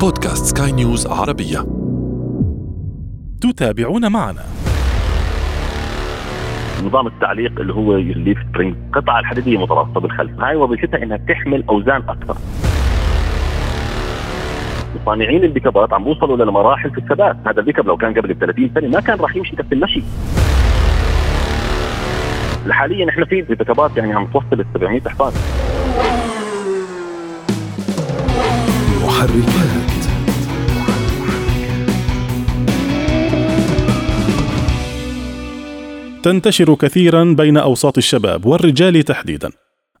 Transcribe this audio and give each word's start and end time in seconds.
بودكاست 0.00 0.58
سكاي 0.58 0.72
نيوز 0.72 1.06
عربية. 1.06 1.66
تتابعون 3.40 4.12
معنا. 4.12 4.44
نظام 6.84 7.06
التعليق 7.06 7.60
اللي 7.60 7.74
هو 7.74 7.94
ال 7.94 8.03
leaf 8.03 8.38
spring 8.48 8.74
القطعه 8.86 9.20
الحديدية 9.20 9.58
مترابطة 9.58 10.00
بالخلف. 10.00 10.40
هاي 10.40 10.56
وظيفتها 10.56 11.02
إنها 11.02 11.16
تحمل 11.16 11.64
أوزان 11.68 12.02
أكثر. 12.08 12.36
مصنعين 15.02 15.44
البيكابات 15.44 15.92
عم 15.92 16.04
بوصلوا 16.04 16.36
لمراحل 16.36 16.90
في 16.90 16.98
الثبات. 16.98 17.36
هذا 17.46 17.60
البيكاب 17.60 17.86
لو 17.86 17.96
كان 17.96 18.14
قبل 18.14 18.36
30 18.40 18.70
سنة 18.74 18.88
ما 18.88 19.00
كان 19.00 19.18
راح 19.18 19.36
يمشي 19.36 19.56
تحت 19.56 19.72
المشي. 19.72 20.02
حاليا 22.70 23.08
إحنا 23.08 23.24
في 23.24 23.42
بيكابات 23.42 23.96
يعني 23.96 24.14
عم 24.14 24.26
توصل 24.26 24.46
ال 24.52 24.66
700 24.74 25.00
حصان. 25.00 25.32
محركات. 29.04 29.87
تنتشر 36.28 36.74
كثيرا 36.74 37.24
بين 37.24 37.56
أوساط 37.56 37.98
الشباب 37.98 38.46
والرجال 38.46 39.02
تحديدا. 39.02 39.50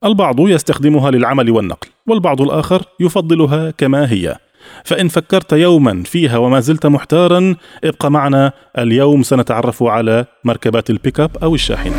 البعض 0.04 0.40
يستخدمها 0.40 1.10
للعمل 1.10 1.50
والنقل 1.50 1.88
والبعض 2.06 2.40
الآخر 2.40 2.82
يفضلها 3.00 3.70
كما 3.70 4.12
هي. 4.12 4.36
فإن 4.84 5.08
فكرت 5.08 5.52
يوما 5.52 6.02
فيها 6.02 6.38
وما 6.38 6.60
زلت 6.60 6.86
محتارا 6.86 7.54
ابقى 7.84 8.10
معنا 8.10 8.52
اليوم. 8.78 9.22
سنتعرف 9.22 9.82
على 9.82 10.24
مركبات 10.44 10.90
البيك 10.90 11.20
أب 11.20 11.36
أو 11.42 11.54
الشاحنة. 11.54 11.94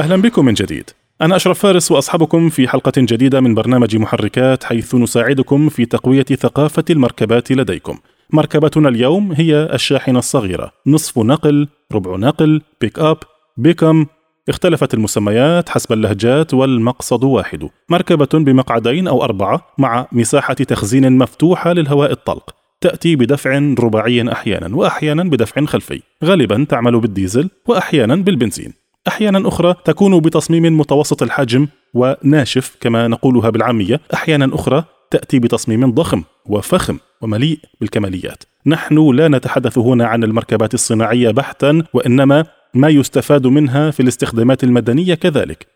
أهلا 0.00 0.16
بكم 0.16 0.44
من 0.44 0.54
جديد. 0.54 0.90
أنا 1.20 1.36
أشرف 1.36 1.58
فارس 1.58 1.92
وأصحابكم 1.92 2.48
في 2.48 2.68
حلقة 2.68 2.92
جديدة 2.98 3.40
من 3.40 3.54
برنامج 3.54 3.96
محركات 3.96 4.64
حيث 4.64 4.94
نساعدكم 4.94 5.68
في 5.68 5.86
تقوية 5.86 6.24
ثقافة 6.24 6.84
المركبات 6.90 7.52
لديكم. 7.52 7.98
مركبتنا 8.34 8.88
اليوم 8.88 9.32
هي 9.32 9.68
الشاحنة 9.72 10.18
الصغيرة، 10.18 10.72
نصف 10.86 11.18
نقل، 11.18 11.68
ربع 11.92 12.16
نقل، 12.16 12.62
بيك 12.80 12.98
أب، 12.98 13.18
بيكم، 13.56 14.06
اختلفت 14.48 14.94
المسميات 14.94 15.68
حسب 15.68 15.92
اللهجات 15.92 16.54
والمقصد 16.54 17.24
واحد، 17.24 17.68
مركبة 17.88 18.28
بمقعدين 18.32 19.08
أو 19.08 19.24
أربعة 19.24 19.66
مع 19.78 20.06
مساحة 20.12 20.54
تخزين 20.54 21.18
مفتوحة 21.18 21.72
للهواء 21.72 22.12
الطلق. 22.12 22.54
تأتي 22.80 23.16
بدفع 23.16 23.74
رباعي 23.78 24.32
أحيانا 24.32 24.76
وأحيانا 24.76 25.24
بدفع 25.24 25.64
خلفي، 25.64 26.02
غالبا 26.24 26.66
تعمل 26.68 27.00
بالديزل 27.00 27.50
وأحيانا 27.66 28.16
بالبنزين. 28.16 28.72
أحيانا 29.08 29.48
أخرى 29.48 29.74
تكون 29.84 30.20
بتصميم 30.20 30.78
متوسط 30.78 31.22
الحجم 31.22 31.66
وناشف 31.94 32.76
كما 32.80 33.08
نقولها 33.08 33.50
بالعامية. 33.50 34.00
أحيانا 34.14 34.54
أخرى 34.54 34.84
تأتي 35.12 35.38
بتصميم 35.38 35.90
ضخم 35.90 36.22
وفخم 36.46 36.98
ومليء 37.20 37.58
بالكماليات. 37.80 38.42
نحن 38.66 39.10
لا 39.14 39.28
نتحدث 39.28 39.78
هنا 39.78 40.06
عن 40.06 40.24
المركبات 40.24 40.74
الصناعية 40.74 41.30
بحتا 41.30 41.82
وإنما 41.94 42.44
ما 42.74 42.88
يستفاد 42.88 43.46
منها 43.46 43.90
في 43.90 44.00
الاستخدامات 44.00 44.64
المدنية 44.64 45.14
كذلك. 45.14 45.66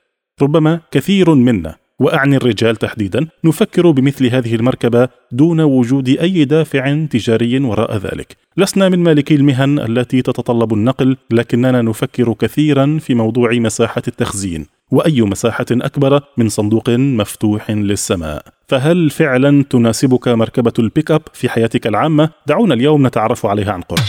ربما 0.42 0.80
كثير 0.90 1.34
منا 1.34 1.76
وأعني 2.00 2.36
الرجال 2.36 2.76
تحديدا 2.76 3.26
نفكر 3.44 3.90
بمثل 3.90 4.26
هذه 4.26 4.54
المركبة 4.54 5.08
دون 5.32 5.60
وجود 5.60 6.08
أي 6.08 6.44
دافع 6.44 7.04
تجاري 7.10 7.58
وراء 7.58 7.96
ذلك. 7.96 8.36
لسنا 8.56 8.88
من 8.88 8.98
مالكي 8.98 9.34
المهن 9.34 9.78
التي 9.78 10.22
تتطلب 10.22 10.72
النقل 10.72 11.16
لكننا 11.30 11.82
نفكر 11.82 12.32
كثيرا 12.32 12.98
في 13.00 13.14
موضوع 13.14 13.52
مساحة 13.52 14.02
التخزين. 14.08 14.66
وأي 14.90 15.22
مساحة 15.22 15.66
أكبر 15.72 16.20
من 16.36 16.48
صندوق 16.48 16.90
مفتوح 16.90 17.70
للسماء؟ 17.70 18.42
فهل 18.68 19.10
فعلا 19.10 19.64
تناسبك 19.70 20.28
مركبة 20.28 20.72
البيك 20.78 21.10
أب 21.10 21.22
في 21.32 21.48
حياتك 21.48 21.86
العامة؟ 21.86 22.30
دعونا 22.46 22.74
اليوم 22.74 23.06
نتعرف 23.06 23.46
عليها 23.46 23.72
عن 23.72 23.80
قرب. 23.80 24.04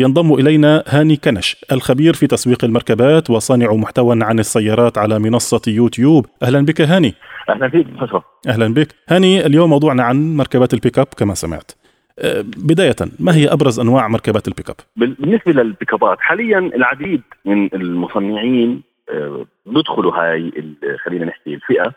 ينضم 0.00 0.34
إلينا 0.34 0.84
هاني 0.88 1.16
كنش 1.16 1.56
الخبير 1.72 2.14
في 2.14 2.26
تسويق 2.26 2.64
المركبات 2.64 3.30
وصانع 3.30 3.72
محتوى 3.72 4.18
عن 4.22 4.38
السيارات 4.38 4.98
على 4.98 5.18
منصة 5.18 5.60
يوتيوب 5.68 6.26
أهلا 6.42 6.64
بك 6.64 6.80
هاني 6.80 7.14
أهلا 7.48 7.68
فيك 7.68 7.86
أشرف. 7.98 8.22
أهلا 8.48 8.74
بك 8.74 8.88
هاني 9.08 9.46
اليوم 9.46 9.70
موضوعنا 9.70 10.02
عن 10.02 10.36
مركبات 10.36 10.74
البيك 10.74 10.98
أب 10.98 11.06
كما 11.16 11.34
سمعت 11.34 11.72
أه، 12.18 12.40
بداية 12.56 12.96
ما 13.18 13.34
هي 13.34 13.48
أبرز 13.52 13.80
أنواع 13.80 14.08
مركبات 14.08 14.48
البيك 14.48 14.70
أب؟ 14.70 14.76
بالنسبة 14.96 15.52
للبيكابات 15.52 16.16
حاليا 16.20 16.58
العديد 16.58 17.22
من 17.44 17.74
المصنعين 17.74 18.82
أه، 19.10 19.46
بيدخلوا 19.66 20.12
هاي 20.12 20.38
ال- 20.38 20.98
خلينا 21.04 21.24
نحكي 21.24 21.54
الفئة 21.54 21.92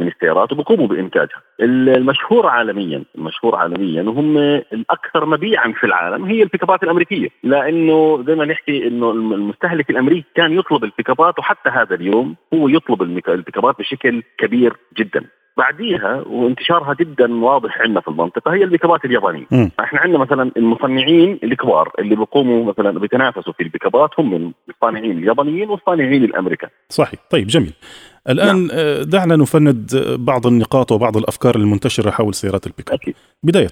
من 0.00 0.08
السيارات 0.08 0.52
وبقوموا 0.52 0.86
بإنتاجها. 0.86 1.42
المشهور 1.60 2.46
عالميا 2.46 3.02
المشهور 3.18 3.56
عالميا 3.56 4.02
وهم 4.02 4.38
الأكثر 4.72 5.26
مبيعا 5.26 5.72
في 5.72 5.84
العالم 5.86 6.24
هي 6.24 6.42
البيكابات 6.42 6.82
الأمريكية. 6.82 7.28
لأنه 7.42 8.24
زي 8.26 8.34
ما 8.34 8.44
نحكي 8.44 8.86
الم- 8.86 9.32
المستهلك 9.32 9.90
الأمريكي 9.90 10.24
كان 10.34 10.52
يطلب 10.58 10.84
البيكابات 10.84 11.38
وحتى 11.38 11.70
هذا 11.70 11.94
اليوم 11.94 12.36
هو 12.54 12.68
يطلب 12.68 13.02
البيكابات 13.02 13.78
بشكل 13.78 14.22
كبير 14.38 14.76
جدا. 14.98 15.24
بعديها 15.56 16.22
وانتشارها 16.26 16.94
جدا 16.94 17.34
واضح 17.44 17.80
عندنا 17.80 18.00
في 18.00 18.08
المنطقة 18.08 18.54
هي 18.54 18.64
البيكابات 18.64 19.04
اليابانية، 19.04 19.44
مم. 19.50 19.70
إحنا 19.80 20.00
عندنا 20.00 20.18
مثلا 20.18 20.50
المصنعين 20.56 21.38
الكبار 21.44 21.92
اللي 21.98 22.16
بيقوموا 22.16 22.64
مثلا 22.64 22.98
بيتنافسوا 22.98 23.52
في 23.52 23.62
البيكابات 23.62 24.10
هم 24.18 24.52
الصانعين 24.68 25.18
اليابانيين 25.18 25.70
والصانعين 25.70 26.24
الأمريكان، 26.24 26.70
صحيح. 26.88 27.20
طيب 27.30 27.46
جميل. 27.46 27.72
الآن 28.30 28.68
أه، 28.72 29.02
دعنا 29.02 29.36
نفند 29.36 29.90
بعض 30.18 30.46
النقاط 30.46 30.92
وبعض 30.92 31.16
الأفكار 31.16 31.56
المنتشرة 31.56 32.10
حول 32.10 32.34
سيارات 32.34 32.66
البيك 32.66 32.90
اب. 32.92 32.98
بداية 33.42 33.68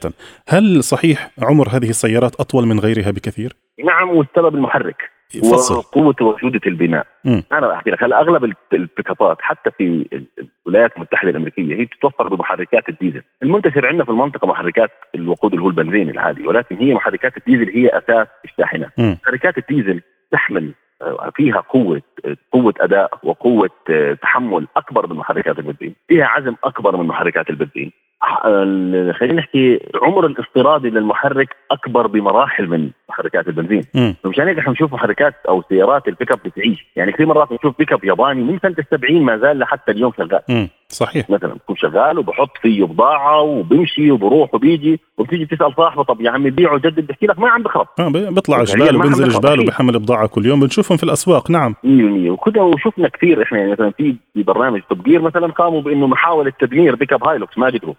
هل 0.48 0.84
صحيح 0.84 1.30
عمر 1.42 1.68
هذه 1.68 1.88
السيارات 1.90 2.34
أطول 2.40 2.66
من 2.66 2.80
غيرها 2.80 3.10
بكثير؟ 3.10 3.56
نعم 3.84 4.10
والسبب 4.10 4.54
المحرك 4.54 5.10
فصل 5.42 5.74
وقوة 5.76 6.14
وجودة 6.20 6.60
البناء، 6.66 7.06
مم. 7.24 7.42
أنا 7.52 7.68
بحكي 7.68 7.90
لك 7.90 8.02
هلا 8.04 8.20
الب- 8.22 8.54
البيكابات 8.72 9.36
حتى 9.40 9.70
في 9.78 10.06
الولايات 10.66 10.96
المتحدة 10.96 11.30
الأمريكية 11.30 11.74
هي 11.76 11.86
تتوفر 11.86 12.28
بمحركات 12.34 12.88
الديزل، 12.88 13.22
المنتشر 13.42 13.86
عندنا 13.86 14.04
في 14.04 14.10
المنطقة 14.10 14.46
محركات 14.46 14.90
الوقود 15.14 15.52
اللي 15.52 15.64
هو 15.64 15.68
البنزين 15.68 16.10
العادي 16.10 16.46
ولكن 16.46 16.76
هي 16.76 16.94
محركات 16.94 17.32
الديزل 17.36 17.70
هي 17.74 17.88
أساس 17.88 18.26
الشاحنات. 18.44 18.90
محركات 18.98 19.58
الديزل 19.58 20.00
تحمل 20.32 20.64
آه، 20.64 20.72
فيها 21.34 21.60
قوة 21.60 22.02
آه، 22.24 22.36
قوة 22.52 22.74
أداء 22.80 23.10
وقوة 23.22 23.70
آه، 23.90 24.12
تحمل 24.12 24.66
أكبر 24.76 25.06
من 25.06 25.16
محركات 25.16 25.58
البنزين، 25.58 25.94
فيها 26.08 26.26
عزم 26.26 26.54
أكبر 26.64 26.96
من 26.96 27.06
محركات 27.06 27.50
البنزين. 27.50 27.92
ال- 28.44 29.14
خلينا 29.14 29.34
نحكي 29.34 29.80
عمر 30.02 30.26
الافتراضي 30.26 30.90
للمحرك 30.90 31.56
أكبر 31.70 32.06
بمراحل 32.06 32.66
من 32.66 32.90
محركات 33.08 33.48
البنزين،. 33.48 33.82
فمشان 34.24 34.48
هيك 34.48 34.58
إحنا 34.58 34.70
بنشوف 34.72 34.92
محركات 34.92 35.34
أو 35.48 35.62
سيارات 35.68 36.08
البيك 36.08 36.32
أب 36.32 36.38
بتعيش، 36.44 36.86
يعني 36.96 37.12
كثير 37.12 37.26
مرات 37.26 37.50
بنشوف 37.50 37.78
بيك 37.78 37.92
أب 37.92 38.04
ياباني 38.04 38.42
من 38.42 38.58
سنة 38.58 38.74
السبعين 38.78 39.22
ما 39.22 39.38
زال 39.38 39.58
لحتى 39.58 39.92
اليوم 39.92 40.12
شغال. 40.18 40.40
صحيح. 40.92 41.30
مثلا 41.30 41.54
بكون 41.54 41.76
شغال 41.76 42.18
وبحط 42.18 42.50
فيه 42.62 42.84
بضاعة 42.84 43.40
وبمشي 43.42 44.10
وبروح 44.10 44.54
وبيجي 44.54 45.00
وبتيجي 45.18 45.46
تسال 45.46 45.74
صاحبه 45.76 46.02
طب 46.04 46.20
يا 46.20 46.30
عمي 46.30 46.50
بيعه 46.50 46.78
جدد 46.78 47.06
بحكي 47.06 47.26
لك 47.26 47.38
ما 47.38 47.48
عم 47.50 47.62
بخرب. 47.62 47.86
بي- 47.98 48.30
بيطلع 48.30 48.62
جبال 48.62 49.02
عندك 49.02 49.18
جبال 49.28 49.46
أكيد. 49.50 49.60
وبيحمل 49.60 49.98
بضاعة 49.98 50.26
كل 50.26 50.46
يوم 50.46 50.60
بنشوفهم 50.60 50.96
في 50.98 51.04
الأسواق. 51.04 51.50
نعم. 51.50 51.74
100% 51.84 52.30
وكذا 52.30 52.62
وشفنا 52.62 53.08
كثير 53.08 53.42
إحنا 53.42 53.58
يعني 53.58 53.72
مثلا 53.72 53.90
في 53.90 54.16
في 54.34 54.42
برنامج 54.42 54.80
توب 54.90 55.02
جير 55.02 55.22
مثلا 55.22 55.46
قاموا 55.46 55.82
بإنه 55.82 56.06
محاولة 56.06 56.52
تدمير 56.60 56.94
بيك 56.94 57.12
أب 57.12 57.24
هايلوكس 57.28 57.58
ما 57.58 57.66
قدروا. 57.66 57.94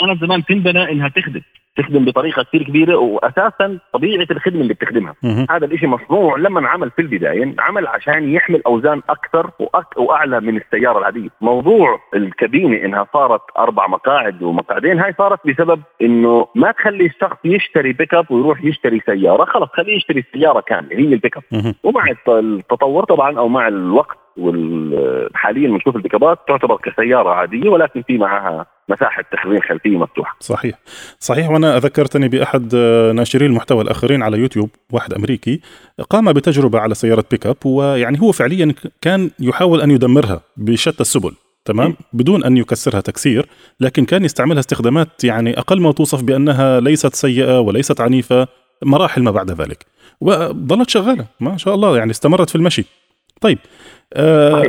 كانت 0.00 0.20
زمان 0.24 0.44
تنبنى 0.44 0.92
إنها 0.92 1.08
تخدم 1.08 1.40
تخدم 1.76 2.04
بطريقة 2.04 2.42
كثير 2.42 2.62
كبيرة 2.62 2.96
واساسا 2.96 3.78
طبيعة 3.92 4.26
الخدمة 4.30 4.60
اللي 4.60 4.74
بتخدمها. 4.74 5.14
هذا 5.50 5.66
الشيء 5.66 5.88
مصنوع 5.88 6.36
لما 6.38 6.60
انعمل 6.60 6.90
في 6.90 7.02
البداية 7.02 7.54
عمل 7.58 7.86
عشان 7.86 8.32
يحمل 8.34 8.62
أوزان 8.66 9.02
أكثر 9.10 9.50
وأك 9.58 9.96
وأعلى 9.98 10.40
من 10.40 10.56
السيارة 10.56 10.98
العادية 10.98 11.28
موضوع 11.40 12.00
الكابينة 12.16 12.84
إنها 12.84 13.06
صارت 13.12 13.40
أربع 13.58 13.86
مقاعد 13.86 14.42
ومقعدين 14.42 14.98
هاي 15.00 15.14
صارت 15.18 15.40
بسبب 15.46 15.82
إنه 16.02 16.46
ما 16.54 16.72
تخلي 16.72 17.06
الشخص 17.06 17.36
يشتري 17.44 17.92
بيك 17.92 18.14
اب 18.14 18.30
ويروح 18.30 18.64
يشتري 18.64 19.00
سيارة 19.06 19.44
خلص 19.44 19.68
خليه 19.72 19.96
يشتري 19.96 20.20
السياره 20.20 20.60
كاملة 20.60 20.96
هي 20.98 21.14
البيك 21.14 21.36
اب. 21.36 21.42
ومع 21.84 22.04
الت- 22.10 22.28
التطور 22.28 23.04
طبعا 23.04 23.38
أو 23.38 23.48
مع 23.48 23.68
الوقت 23.68 24.18
وحاليا 24.38 25.68
بنشوف 25.68 25.96
البيكابات 25.96 26.38
تعتبر 26.48 26.76
كسيارة 26.76 27.30
عادية 27.30 27.68
ولكن 27.68 28.02
في 28.02 28.18
معها 28.18 28.66
مساحة 28.88 29.24
تخزين 29.32 29.62
خلفية 29.62 29.98
مفتوحة. 29.98 30.36
صحيح. 30.40 30.78
صحيح. 31.18 31.50
وأنا 31.50 31.78
ذكرتني 31.78 32.28
بأحد 32.28 32.72
آه، 32.74 33.12
ناشري 33.12 33.46
المحتوى 33.46 33.82
الآخرين 33.82 34.22
على 34.22 34.38
يوتيوب 34.38 34.70
واحد 34.92 35.14
أمريكي 35.14 35.60
قام 36.10 36.32
بتجربة 36.32 36.78
على 36.78 36.94
سيارة 36.94 37.24
بيك 37.30 37.46
اب 37.46 37.56
ويعني 37.64 38.20
هو 38.20 38.32
فعليا 38.32 38.74
كان 39.00 39.30
يحاول 39.40 39.80
أن 39.80 39.90
يدمرها 39.90 40.40
بشتى 40.56 41.00
السبل 41.00 41.32
تمام؟ 41.64 41.96
بدون 42.12 42.44
أن 42.44 42.56
يكسرها 42.56 43.00
تكسير 43.00 43.46
لكن 43.80 44.04
كان 44.04 44.24
يستعملها 44.24 44.60
استخدامات 44.60 45.24
يعني 45.24 45.58
أقل 45.58 45.80
ما 45.80 45.92
توصف 45.92 46.22
بأنها 46.22 46.80
ليست 46.80 47.14
سيئة 47.14 47.60
وليست 47.60 48.00
عنيفة 48.00 48.48
مراحل 48.82 49.22
ما 49.22 49.30
بعد 49.30 49.50
ذلك. 49.50 49.86
وظلت 50.20 50.90
شغالة 50.90 51.26
ما 51.40 51.56
شاء 51.56 51.74
الله 51.74 51.98
يعني 51.98 52.10
استمرت 52.10 52.50
في 52.50 52.56
المشي. 52.56 52.84
طيب 53.40 53.58
آه 54.16 54.62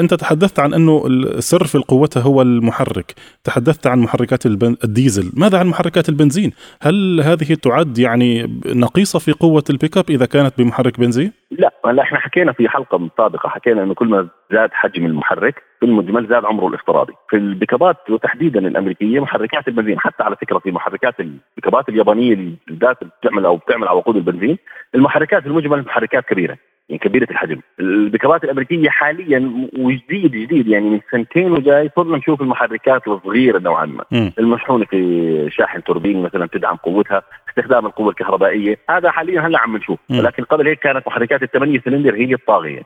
انت 0.00 0.14
تحدثت 0.14 0.60
عن 0.60 0.74
انه 0.74 1.06
السر 1.06 1.64
في 1.64 1.74
القوه 1.74 2.10
هو 2.16 2.42
المحرك، 2.42 3.14
تحدثت 3.44 3.86
عن 3.86 3.98
محركات 3.98 4.46
الديزل، 4.46 5.40
ماذا 5.40 5.58
عن 5.58 5.66
محركات 5.66 6.08
البنزين؟ 6.08 6.52
هل 6.82 7.20
هذه 7.20 7.54
تعد 7.62 7.98
يعني 7.98 8.60
نقيصة 8.66 9.18
في 9.18 9.32
قوة 9.32 9.64
البيك 9.70 9.96
أب 9.96 10.04
إذا 10.10 10.26
كانت 10.26 10.58
بمحرك 10.58 11.00
بنزين؟ 11.00 11.32
لا 11.50 11.72
هلا 11.86 12.02
إحنا 12.02 12.18
حكينا 12.18 12.52
في 12.52 12.68
حلقة 12.68 13.10
سابقة 13.16 13.48
حكينا 13.48 13.82
إنه 13.82 13.94
كل 13.94 14.08
ما 14.08 14.28
زاد 14.52 14.70
حجم 14.72 15.06
المحرك 15.06 15.62
في 15.80 15.86
المجمل 15.86 16.26
زاد 16.26 16.44
عمره 16.44 16.68
الافتراضي، 16.68 17.12
في 17.30 17.36
البيكابات 17.36 17.96
وتحديدا 18.10 18.60
الأمريكية 18.60 19.20
محركات 19.20 19.68
البنزين 19.68 19.98
حتى 19.98 20.22
على 20.22 20.36
فكرة 20.36 20.58
في 20.58 20.70
محركات 20.70 21.14
البيكابات 21.20 21.88
اليابانية 21.88 22.34
اللي 22.34 22.56
بالذات 22.66 22.96
بتعمل 23.04 23.44
أو 23.44 23.56
بتعمل 23.56 23.88
على 23.88 23.96
وقود 23.96 24.16
البنزين، 24.16 24.58
المحركات 24.94 25.42
في 25.42 25.48
المجمل 25.48 25.82
محركات 25.82 26.24
كبيرة، 26.24 26.56
يعني 26.88 26.98
كبيرة 26.98 27.30
الحجم. 27.30 27.60
البيكابات 27.80 28.44
الأمريكية 28.44 28.88
حاليا 28.88 29.68
وجديد 29.78 30.30
جديد 30.30 30.68
يعني 30.68 30.90
من 30.90 31.00
سنتين 31.12 31.52
وجاي 31.52 31.90
صرنا 31.96 32.16
نشوف 32.16 32.40
المحركات 32.42 33.08
الصغيرة 33.08 33.58
نوعا 33.58 33.86
ما. 33.86 34.04
م. 34.10 34.30
المشحونة 34.38 34.84
في 34.84 35.48
شاحن 35.50 35.82
توربيني 35.82 36.22
مثلا 36.22 36.46
تدعم 36.46 36.76
قوتها 36.76 37.22
استخدام 37.48 37.86
القوة 37.86 38.10
الكهربائية. 38.10 38.78
هذا 38.90 39.10
حاليا 39.10 39.40
هلأ 39.40 39.60
عم 39.60 39.76
نشوف. 39.76 39.98
ولكن 40.10 40.44
قبل 40.44 40.68
هيك 40.68 40.78
كانت 40.78 41.06
محركات 41.06 41.42
الثمانية 41.42 41.80
سلندر 41.80 42.14
هي 42.14 42.34
الطاغية. 42.34 42.82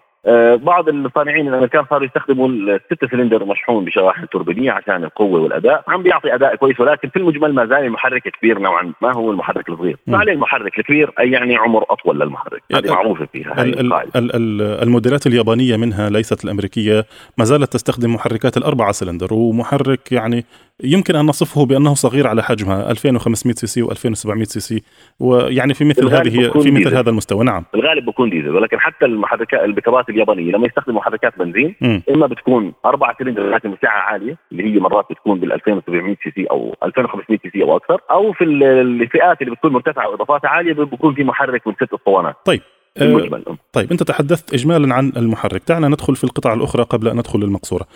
بعض 0.56 0.88
الصانعين 0.88 1.48
الأمريكان 1.48 1.84
صاروا 1.90 2.06
يستخدموا 2.06 2.48
الست 2.48 3.04
سلندر 3.10 3.44
مشحون 3.44 3.84
بشواحن 3.84 4.28
توربينيه 4.28 4.72
عشان 4.72 5.04
القوة 5.04 5.40
والأداء. 5.40 5.84
عم 5.88 6.02
بيعطي 6.02 6.34
أداء 6.34 6.56
كويس 6.56 6.80
ولكن 6.80 7.08
في 7.08 7.16
المجمل 7.16 7.54
ما 7.54 7.66
زال 7.66 7.84
المحرك 7.84 8.22
كبير 8.22 8.58
نوعا 8.58 8.92
ما 9.02 9.12
هو 9.12 9.30
المحرك 9.30 9.68
الصغير. 9.68 9.96
فعليه 10.06 10.32
المحرك 10.32 10.78
الكبير 10.78 11.10
أي 11.20 11.30
يعني 11.30 11.56
عمر 11.56 11.84
أطول 11.90 12.20
للمحرك. 12.20 12.62
هذه 12.74 12.90
معروفة 12.90 13.28
فيها 13.32 13.62
ال 13.62 13.92
ال 13.92 14.36
ال 14.36 14.62
الموديلات 14.62 15.26
اليابانية 15.26 15.76
منها 15.76 16.10
ليست 16.10 16.44
الأمريكية 16.44 17.04
ما 17.38 17.44
زالت 17.44 17.72
تستخدم 17.72 18.14
محركات 18.14 18.56
الأربعة 18.56 18.92
سلندر 18.92 19.34
ومحرك 19.34 20.12
يعني 20.12 20.44
يمكن 20.84 21.16
أن 21.16 21.26
نصفه 21.26 21.66
بأنه 21.66 21.94
صغير 21.94 22.26
على 22.26 22.42
حجمها 22.42 22.90
2500 22.90 23.54
سي 23.54 23.66
سي 23.66 23.82
و2700 23.82 24.42
سي 24.42 24.60
سي 24.60 24.82
ويعني 25.20 25.74
في 25.74 25.84
مثل 25.84 26.08
هذه 26.08 26.50
في 26.62 26.70
مثل 26.70 26.94
هذا 26.94 27.10
المستوى. 27.10 27.44
نعم. 27.44 27.64
الغالب 27.74 28.04
بكون 28.04 28.30
ديزل 28.30 28.50
ولكن 28.54 28.80
حتى 28.80 29.04
المحركات 29.04 29.60
البيكابات 29.60 30.07
اليابانية. 30.08 30.52
لما 30.52 30.66
يستخدموا 30.66 31.00
محركات 31.00 31.38
بنزين 31.38 31.74
م. 31.80 32.00
إما 32.10 32.26
بتكون 32.26 32.72
أربع 32.84 33.14
سلندر 33.18 33.50
لكن 33.50 33.70
بسعه 33.70 33.98
عالية 33.98 34.38
اللي 34.52 34.64
هي 34.64 34.80
مرات 34.80 35.06
بتكون 35.10 35.40
بال 35.40 35.52
2700 35.52 36.16
سي 36.24 36.30
سي 36.30 36.46
أو 36.50 36.76
2500 36.84 37.38
سي 37.42 37.50
سي 37.50 37.62
أو 37.62 37.76
أكثر 37.76 38.00
أو 38.10 38.32
في 38.32 38.44
الفئات 38.44 39.42
اللي 39.42 39.52
بتكون 39.52 39.72
مرتفعة 39.72 40.08
واضافاتها 40.08 40.48
عالية 40.48 40.72
بيكون 40.72 41.14
في 41.14 41.24
محرك 41.24 41.66
من 41.66 41.74
ست 41.74 41.92
أسطوانات. 41.94 42.36
طيب 42.44 42.60
أه 42.98 43.56
طيب 43.72 43.90
أنت 43.90 44.02
تحدثت 44.02 44.54
اجمالا 44.54 44.94
عن 44.94 45.12
المحرك. 45.16 45.62
دعنا 45.68 45.88
ندخل 45.88 46.16
في 46.16 46.24
القطع 46.24 46.52
الأخرى 46.54 46.82
قبل 46.82 47.08
أن 47.08 47.16
ندخل 47.16 47.38
للمقصورة. 47.38 47.86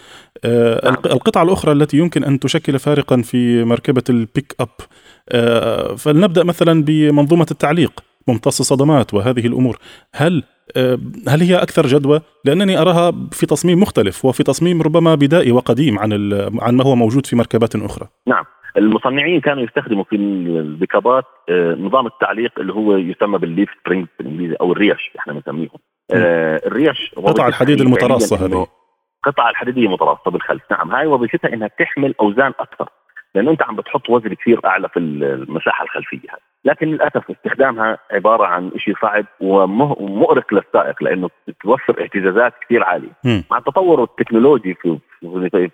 أه 0.45 0.81
نعم. 0.85 0.97
القطعة 1.07 1.43
الأخرى 1.43 1.73
التي 1.73 1.99
يمكن 1.99 2.25
أن 2.25 2.39
تشكل 2.39 2.79
فارقا 2.79 3.23
في 3.23 3.65
مركبة 3.65 4.03
البيك 4.11 4.55
اب 4.61 4.69
أه 5.29 5.95
فلنبدأ 5.95 6.45
مثلا 6.45 6.85
بمنظومة 6.85 7.47
التعليق 7.51 7.93
ممتص 8.29 8.61
الصدمات 8.61 9.15
وهذه 9.15 9.47
الأمور. 9.47 9.79
هل 10.15 10.43
هل 11.29 11.41
هي 11.41 11.57
أكثر 11.57 11.87
جدوى؟ 11.87 12.21
لأنني 12.45 12.79
أراها 12.79 13.13
في 13.33 13.47
تصميم 13.47 13.81
مختلف 13.81 14.25
وفي 14.25 14.43
تصميم 14.43 14.83
ربما 14.83 15.15
بدائي 15.15 15.53
وقديم 15.53 15.99
عن 15.99 16.13
عن 16.61 16.77
ما 16.77 16.85
هو 16.85 16.95
موجود 16.95 17.27
في 17.27 17.37
مركبات 17.37 17.77
أخرى. 17.77 18.09
نعم. 18.27 18.45
المصنعين 18.77 19.41
كانوا 19.41 19.63
يستخدموا 19.63 20.05
في 20.05 20.17
البيكابات 20.17 21.25
آه، 21.49 21.75
نظام 21.75 22.07
التعليق 22.07 22.53
اللي 22.59 22.73
هو 22.73 22.97
يسمى 22.97 23.39
بال 23.39 23.49
leaf 23.49 23.69
spring 23.85 24.07
بالانجليزي 24.19 24.55
أو 24.61 24.73
الريش 24.73 25.11
إحنا 25.19 25.33
بنسميهم. 25.33 25.79
آه، 26.13 26.61
الريش 26.67 27.15
قطع 27.17 27.49
الحديد 27.49 27.81
المتراصة 27.81 28.47
هذه. 28.47 28.67
قطع 29.25 29.51
الحديديه 29.51 29.87
المتراصه 29.87 30.31
بالخلف. 30.31 30.63
نعم 30.71 30.91
هاي 30.91 31.07
وظيفتها 31.07 31.53
إنها 31.55 31.69
تحمل 31.79 32.15
أوزان 32.21 32.53
أكثر 32.61 32.89
لأنه 33.35 33.51
أنت 33.51 33.63
عم 33.63 33.77
بتحط 33.77 34.11
وزن 34.11 34.35
كثير 34.35 34.61
أعلى 34.65 34.89
في 34.89 34.99
المساحة 34.99 35.85
الخلفية 35.85 36.29
هاي. 36.31 36.41
لكن 36.65 36.87
للأسف 36.87 37.31
استخدامها 37.31 37.99
عبارة 38.11 38.45
عن 38.45 38.71
شيء 38.77 38.95
صعب 39.03 39.25
ومؤرق 39.41 40.55
للسائق 40.55 41.03
لأنه 41.03 41.31
بتوفر 41.49 42.03
اهتزازات 42.03 42.53
كثير 42.65 42.85
عالية. 42.85 43.13
م. 43.25 43.41
مع 43.51 43.59
التطور 43.59 44.03
التكنولوجي 44.03 44.75
في 44.75 44.99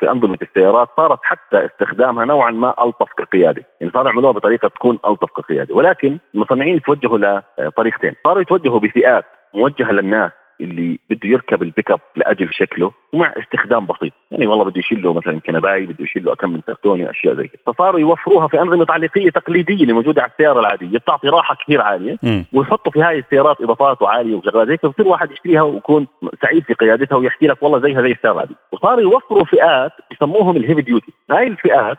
في 0.01 0.11
أنظمة 0.11 0.39
السيارات 0.43 0.89
صارت 0.97 1.19
حتى 1.23 1.67
استخدامها 1.67 2.25
نوعا 2.25 2.51
ما 2.51 2.85
ألطف 2.85 3.13
كقيادة، 3.13 3.63
يعني 3.81 3.93
صاروا 3.93 4.11
يعملوها 4.11 4.33
بطريقة 4.33 4.69
تكون 4.69 4.99
ألطف 5.07 5.31
كقيادة، 5.31 5.75
ولكن 5.75 6.19
المصنعين 6.35 6.83
توجهوا 6.83 7.41
لطريقتين، 7.59 8.15
صاروا 8.25 8.43
يتوجهوا 8.43 8.81
بفئات 8.81 9.25
موجهة 9.55 9.93
للناس. 9.93 10.33
اللي 10.61 10.99
بده 11.11 11.29
يركب 11.29 11.63
البيك 11.63 11.91
أب 11.91 12.01
لأجل 12.17 12.49
شكله 12.53 12.93
ومع 13.13 13.35
استخدام 13.39 13.87
بسيط. 13.87 14.13
يعني 14.31 14.47
والله 14.47 14.65
بده 14.65 14.79
يشيل 14.79 15.03
له 15.03 15.13
مثلا 15.13 15.41
كنباية 15.41 15.87
بده 15.87 16.05
يشيل 16.05 16.25
له 16.25 16.35
كم 16.35 16.51
من 16.51 16.61
كرتونة 16.61 17.11
أشياء 17.11 17.35
زي 17.35 17.49
كذا 17.49 17.61
فصاروا 17.67 18.01
يوفروها 18.01 18.49
في 18.49 18.61
أنظمة 18.61 18.85
تعليقية 18.85 19.31
تقليدية 19.31 19.83
اللي 19.83 19.93
موجودة 19.93 20.23
على 20.23 20.31
السيارة 20.31 20.61
العادية. 20.61 20.99
بتعطي 20.99 21.29
راحة 21.29 21.55
كثير 21.55 21.81
عالية. 21.81 22.19
ويحطوا 22.53 22.93
في 22.93 23.03
هاي 23.03 23.19
السيارات 23.19 23.61
إضافات 23.61 24.03
وعالية 24.03 24.37
وشغلات 24.37 24.69
زي 24.69 24.77
كذا 24.77 24.91
بصير 24.91 25.09
واحد 25.09 25.31
يشتريها 25.31 25.63
ويكون 25.63 26.07
سعيد 26.43 26.65
في 26.65 26.75
قيادتها 26.75 27.17
ويحكي 27.17 27.47
لك 27.47 27.63
والله 27.63 27.79
زيها 27.81 28.03
زي 28.03 28.13
السيارة 28.13 28.35
العادية. 28.35 28.57
وصاروا 28.73 29.01
يوفروا 29.01 29.45
فئات 29.45 29.93
يسموهم 30.13 30.57
ال 30.57 30.61
heavy 30.61 30.83
duty 30.83 31.13
هاي 31.31 31.47
الفئات 31.47 31.99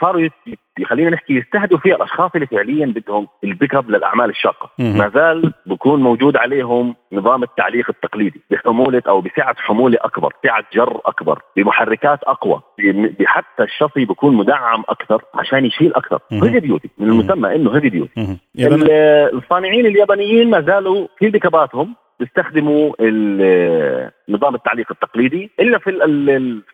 صاروا 0.00 0.28
خلينا 0.84 1.10
نحكي 1.10 1.32
يستهدفوا 1.32 1.78
فيها 1.78 1.96
الأشخاص 1.96 2.30
اللي 2.34 2.46
فعليا 2.46 2.86
بدهم 2.86 3.28
البيك 3.44 3.74
أب 3.74 3.90
للأعمال 3.90 4.30
الشاقة. 4.30 4.70
ما 4.78 5.10
زال 5.14 5.52
بكون 5.66 6.00
موجود 6.02 6.36
عليهم 6.36 6.94
نظام 7.12 7.42
التعليق 7.42 7.86
التقليدي 7.90 8.40
بحمولة 8.50 9.02
أو 9.08 9.20
بسعة 9.20 9.54
حمولة 9.58 9.98
أكبر 10.00 10.32
سعة 10.46 10.64
جر 10.74 11.00
أكبر 11.06 11.42
بمحركات 11.56 12.18
أقوى 12.22 12.60
حتى 13.24 13.62
الشاصي 13.62 14.04
بكون 14.04 14.34
مدعم 14.36 14.84
أكثر 14.88 15.22
عشان 15.34 15.64
يشيل 15.64 15.94
أكثر. 15.94 16.18
heavy 16.32 16.60
duty 16.60 16.90
من 16.98 17.08
المسمى 17.08 17.54
إنه 17.54 17.76
heavy 17.76 17.88
duty 17.88 18.38
الصانعين 19.34 19.86
اليابانيين 19.86 20.50
ما 20.50 20.60
زالوا 20.60 21.06
في 21.18 21.30
بيكاباتهم 21.30 21.94
بيستخدموا 22.22 22.92
نظام 24.28 24.54
التعليق 24.54 24.86
التقليدي 24.90 25.50
إلا 25.60 25.78
في 25.78 25.90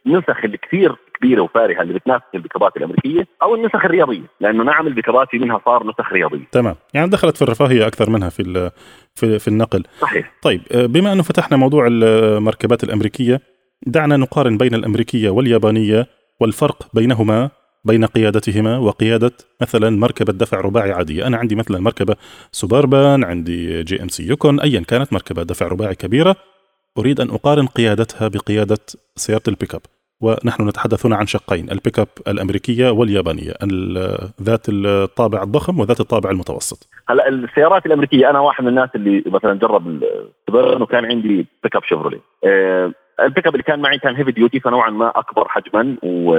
النسخ 0.07 0.45
اللي 0.45 0.57
كثير 0.57 0.97
كبيرة 1.15 1.41
وفارهة 1.41 1.83
اللي 1.83 1.95
بتنافس 1.95 2.25
البيكابات 2.35 2.77
الأمريكية 2.77 3.27
أو 3.43 3.55
النسخ 3.55 3.85
الرياضية 3.85 4.23
لأنه 4.41 4.65
نعم 4.65 4.87
البيكابات 4.87 5.29
في 5.31 5.39
منها 5.39 5.61
صار 5.65 5.87
نسخ 5.87 6.13
رياضيه 6.13 6.45
تمام. 6.53 6.75
يعني 6.95 7.11
دخلت 7.11 7.37
في 7.37 7.43
الرفاهية 7.43 7.87
أكثر 7.87 8.11
منها 8.11 8.29
في 8.29 8.71
في, 9.15 9.39
في 9.39 9.49
النقل. 9.49 9.85
صحيح. 10.01 10.33
طيب 10.43 10.61
آه، 10.73 10.87
بما 10.87 11.13
أنه 11.13 11.23
فتحنا 11.23 11.57
موضوع 11.57 11.87
المركبات 11.91 12.85
الأمريكية 12.85 13.41
دعنا 13.87 14.17
نقارن 14.17 14.59
بين 14.59 14.75
الأمريكية 14.75 15.31
واليابانية 15.31 16.07
والفرق 16.41 16.89
بينهما 16.95 17.51
بين 17.89 18.05
قيادتهما 18.05 18.79
وقيادة 18.79 19.33
مثلا 19.63 19.91
مركبة 19.91 20.33
دفع 20.33 20.61
رباعي 20.61 20.93
عادية. 20.93 21.27
أنا 21.27 21.37
عندي 21.37 21.55
مثلا 21.55 21.81
مركبة 21.81 22.17
سوبربان 22.53 23.25
عندي 23.25 23.83
جي 23.83 24.03
إم 24.03 24.09
سي 24.09 24.23
يوكون 24.29 24.61
أيا 24.61 24.81
كانت 24.81 25.13
مركبة 25.13 25.43
دفع 25.43 25.67
رباعي 25.67 25.95
كبيرة. 25.95 26.37
أريد 26.99 27.21
أن 27.21 27.31
أقارن 27.31 27.67
قيادتها 27.67 28.29
بقيادة 28.29 28.79
سيارة 29.17 29.43
البيك 29.49 29.75
اب 29.75 29.81
ونحن 30.21 30.69
نتحدث 30.69 31.07
هنا 31.07 31.17
عن 31.17 31.27
شقين 31.27 31.71
البيك 31.71 31.99
اب 31.99 32.09
الأمريكية 32.29 32.91
واليابانية 32.91 33.55
ذات 34.43 34.67
الطابع 34.69 35.43
الضخم 35.43 35.81
وذات 35.81 36.01
الطابع 36.01 36.31
المتوسط. 36.31 36.89
هلا 37.09 37.29
السيارات 37.29 37.87
الأمريكية 37.87 38.31
أنا 38.31 38.41
واحد 38.41 38.65
من 38.65 38.69
الناس 38.69 38.89
اللي 38.95 39.23
مثلا 39.27 39.55
جرب 39.55 39.87
السوبربان 39.87 40.83
وكان 40.83 41.05
عندي 41.05 41.47
بيك 41.63 41.77
اب 41.77 41.85
شيفرولي 41.85 42.21
أه 42.45 42.93
البيك 43.21 43.47
اب 43.47 43.55
اللي 43.55 43.63
كان 43.63 43.81
معي 43.81 43.99
كان 43.99 44.17
heavy 44.17 44.33
duty 44.33 44.61
فنوعا 44.61 44.91
ما 44.91 45.13
أكبر 45.17 45.49
حجما 45.49 45.97
و 46.03 46.37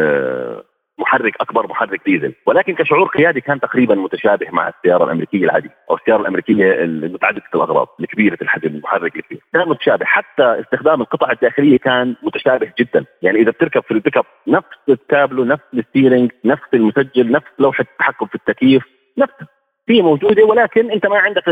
محرك 1.00 1.36
أكبر 1.42 1.68
محرك 1.68 2.02
ديزل. 2.06 2.34
ولكن 2.46 2.76
كشعور 2.76 3.08
قيادي 3.08 3.42
كان 3.42 3.60
تقريبا 3.60 3.96
متشابه 3.96 4.48
مع 4.52 4.70
السيارة 4.70 5.04
الأمريكية 5.04 5.44
العادية 5.44 5.76
أو 5.90 5.96
السيارة 5.96 6.22
الأمريكية 6.22 6.74
المتعددة 6.84 7.42
الأغراض 7.56 7.88
الكبيرة 8.00 8.38
الحجم 8.42 8.70
المحرك 8.70 9.16
الكبير 9.16 9.42
كان 9.54 9.70
متشابه. 9.70 10.06
حتى 10.06 10.44
استخدام 10.44 11.02
القطع 11.02 11.32
الداخلية 11.32 11.78
كان 11.78 12.16
متشابه 12.24 12.72
جدا. 12.80 13.06
يعني 13.22 13.40
إذا 13.40 13.52
بتركب 13.52 13.82
في 13.84 13.92
البيك 13.92 14.18
أب 14.18 14.26
نفس 14.48 14.78
التابلو 14.90 15.44
نفس 15.44 15.64
ال 15.74 15.80
steering 15.80 16.32
نفس 16.46 16.68
المسجل 16.74 17.32
نفس 17.32 17.48
لوحة 17.60 17.82
التحكم 17.82 18.26
في 18.26 18.36
التكييف 18.36 18.84
نفسها 19.18 19.48
هي 19.92 20.02
موجودة 20.02 20.44
ولكن 20.46 20.92
أنت 20.92 21.06
ما 21.08 21.18
عندك 21.18 21.44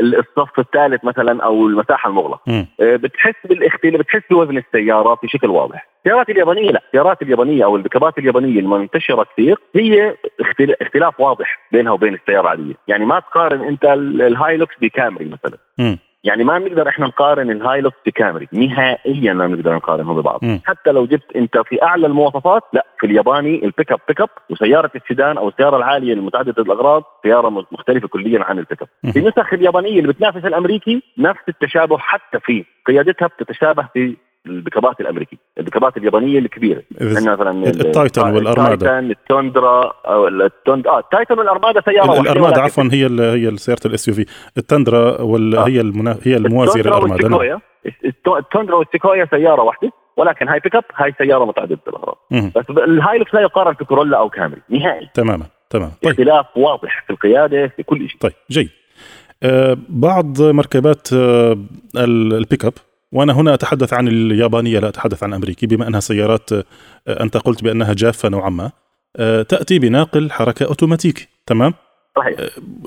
الصف 0.00 0.58
الثالث 0.58 1.04
مثلا 1.04 1.44
أو 1.44 1.66
المساحة 1.66 2.08
المغلقة. 2.10 2.40
آه، 2.80 2.96
بتحس 2.96 3.34
بالاختلاف 3.44 4.00
بتحس 4.00 4.22
بوزن 4.30 4.56
السيارة 4.58 5.14
في 5.14 5.28
شكل 5.28 5.50
واضح. 5.50 5.88
السيارات 5.98 6.30
اليابانية 6.30 6.70
لا. 6.70 6.82
السيارات 6.86 7.22
اليابانية 7.22 7.64
أو 7.64 7.76
المركبات 7.76 8.18
اليابانية 8.18 8.60
المنتشرة 8.60 9.26
كثير 9.32 9.58
هي 9.76 10.16
اختلاف 10.80 11.20
واضح 11.20 11.58
بينها 11.72 11.92
وبين 11.92 12.14
السيارة 12.14 12.40
العادية. 12.40 12.74
يعني 12.88 13.04
ما 13.06 13.20
تقارن 13.20 13.60
أنت 13.60 13.84
الهايلوكس 13.84 14.74
بكامري 14.80 15.24
مثلا. 15.24 15.58
يعني 16.24 16.44
ما 16.44 16.58
بنقدر 16.58 16.88
إحنا 16.88 17.06
نقارن 17.06 17.50
الهايلوكس 17.50 17.96
بكامري 18.06 18.48
نهائيا 18.52 19.32
ما 19.32 19.46
بنقدر 19.46 19.74
نقارنهم 19.74 20.20
ببعض. 20.20 20.40
مم. 20.42 20.60
حتى 20.64 20.90
لو 20.92 21.06
جبت 21.06 21.36
أنت 21.36 21.58
في 21.58 21.82
أعلى 21.82 22.06
المواصفات 22.06 22.62
لا 22.72 22.86
في 23.00 23.06
الياباني 23.06 23.64
البيك 23.64 23.92
اب 23.92 24.00
بيك 24.08 24.20
اب 24.20 24.28
وسيارة 24.50 24.90
السيدان 24.96 25.38
أو 25.38 25.48
السيارة 25.48 25.76
العالية 25.76 26.12
المتعددة 26.12 26.62
الأغراض 26.62 27.02
سيارة 27.22 27.48
مختلفة 27.72 28.08
كليا 28.08 28.44
عن 28.44 28.58
البيك 28.58 28.82
اب 28.82 28.88
النسخ 29.16 29.52
اليابانية 29.54 30.00
اللي 30.00 30.08
بتنافس 30.12 30.44
الأمريكي 30.44 31.02
نفس 31.18 31.40
التشابه 31.48 31.98
حتى 31.98 32.40
في 32.40 32.64
قيادتها 32.86 33.26
بتتشابه 33.28 33.88
في 33.94 34.16
البيكابات 34.46 35.00
الامريكي 35.00 35.38
البيكابات 35.58 35.96
اليابانية 35.96 36.38
الكبيرة 36.38 36.82
عندنا 37.00 37.32
مثلا 37.32 37.50
ال- 37.50 37.86
التايتن 37.86 38.22
والأرمادا. 38.32 38.72
التايتن 38.74 39.10
التوندرا 39.10 39.92
أو 40.06 40.28
التوند 40.28 40.86
آه 40.86 40.98
التايتن 40.98 41.38
والأرمادا 41.38 41.80
سيارة 41.80 42.20
الأرمادا 42.20 42.60
عفوا 42.60 42.84
هي 42.92 43.06
هي 43.20 43.56
سيارة 43.56 43.80
ال 43.86 44.08
SUV 44.08 44.26
التندرا 44.58 45.20
وال 45.20 45.56
آه. 45.56 45.68
هي 45.68 45.80
المنا... 45.80 46.18
هي 46.22 46.36
الموازية 46.36 46.82
للأرمادا 46.82 47.28
نعم. 47.28 47.32
والسيكويا 47.34 47.60
التو- 48.06 48.36
التوندرا 48.38 48.76
والسيكويا 48.76 49.26
سيارة 49.30 49.62
واحدة 49.62 49.90
ولكن 50.16 50.48
هاي 50.48 50.60
بيك 50.60 50.74
اب 50.76 50.84
هاي 50.96 51.14
سيارة 51.18 51.44
متعددة 51.44 51.78
الاغراض. 51.88 52.16
بس 52.30 52.64
الهايلوكس 52.70 53.34
لا 53.34 53.40
يقارن 53.40 53.74
في 53.74 53.84
كورولا 53.84 54.18
أو 54.18 54.28
كامري 54.30 54.60
نهائي 54.68 55.08
تماما 55.14 55.46
تمام 55.70 55.90
طيب 56.02 56.12
اختلاف 56.12 56.46
واضح 56.56 57.04
في 57.06 57.10
القيادة 57.12 57.66
في 57.76 57.82
كل 57.82 58.08
شيء 58.08 58.18
طيب 58.20 58.32
جيد 58.50 58.70
آه، 59.42 59.76
بعض 59.88 60.42
مركبات 60.42 61.08
آه، 61.12 61.52
ال- 61.96 62.34
البيك 62.34 62.64
اب 62.64 62.72
وأنا 63.12 63.32
هنا 63.32 63.54
أتحدث 63.54 63.92
عن 63.92 64.08
اليابانية 64.08 64.78
لا 64.78 64.88
أتحدث 64.88 65.22
عن 65.22 65.30
الامريكي 65.30 65.66
بما 65.66 65.88
أنها 65.88 66.00
سيارات 66.00 66.52
آه، 66.52 66.64
أنت 67.08 67.36
قلت 67.36 67.64
بأنها 67.64 67.92
جافة 67.92 68.28
نوعا 68.28 68.50
ما. 68.50 68.70
آه، 69.16 69.42
تأتي 69.42 69.78
بناقل 69.78 70.30
حركة 70.30 70.66
اوتوماتيكي 70.66 71.28
تمام؟ 71.46 71.74
صحيح. 72.16 72.40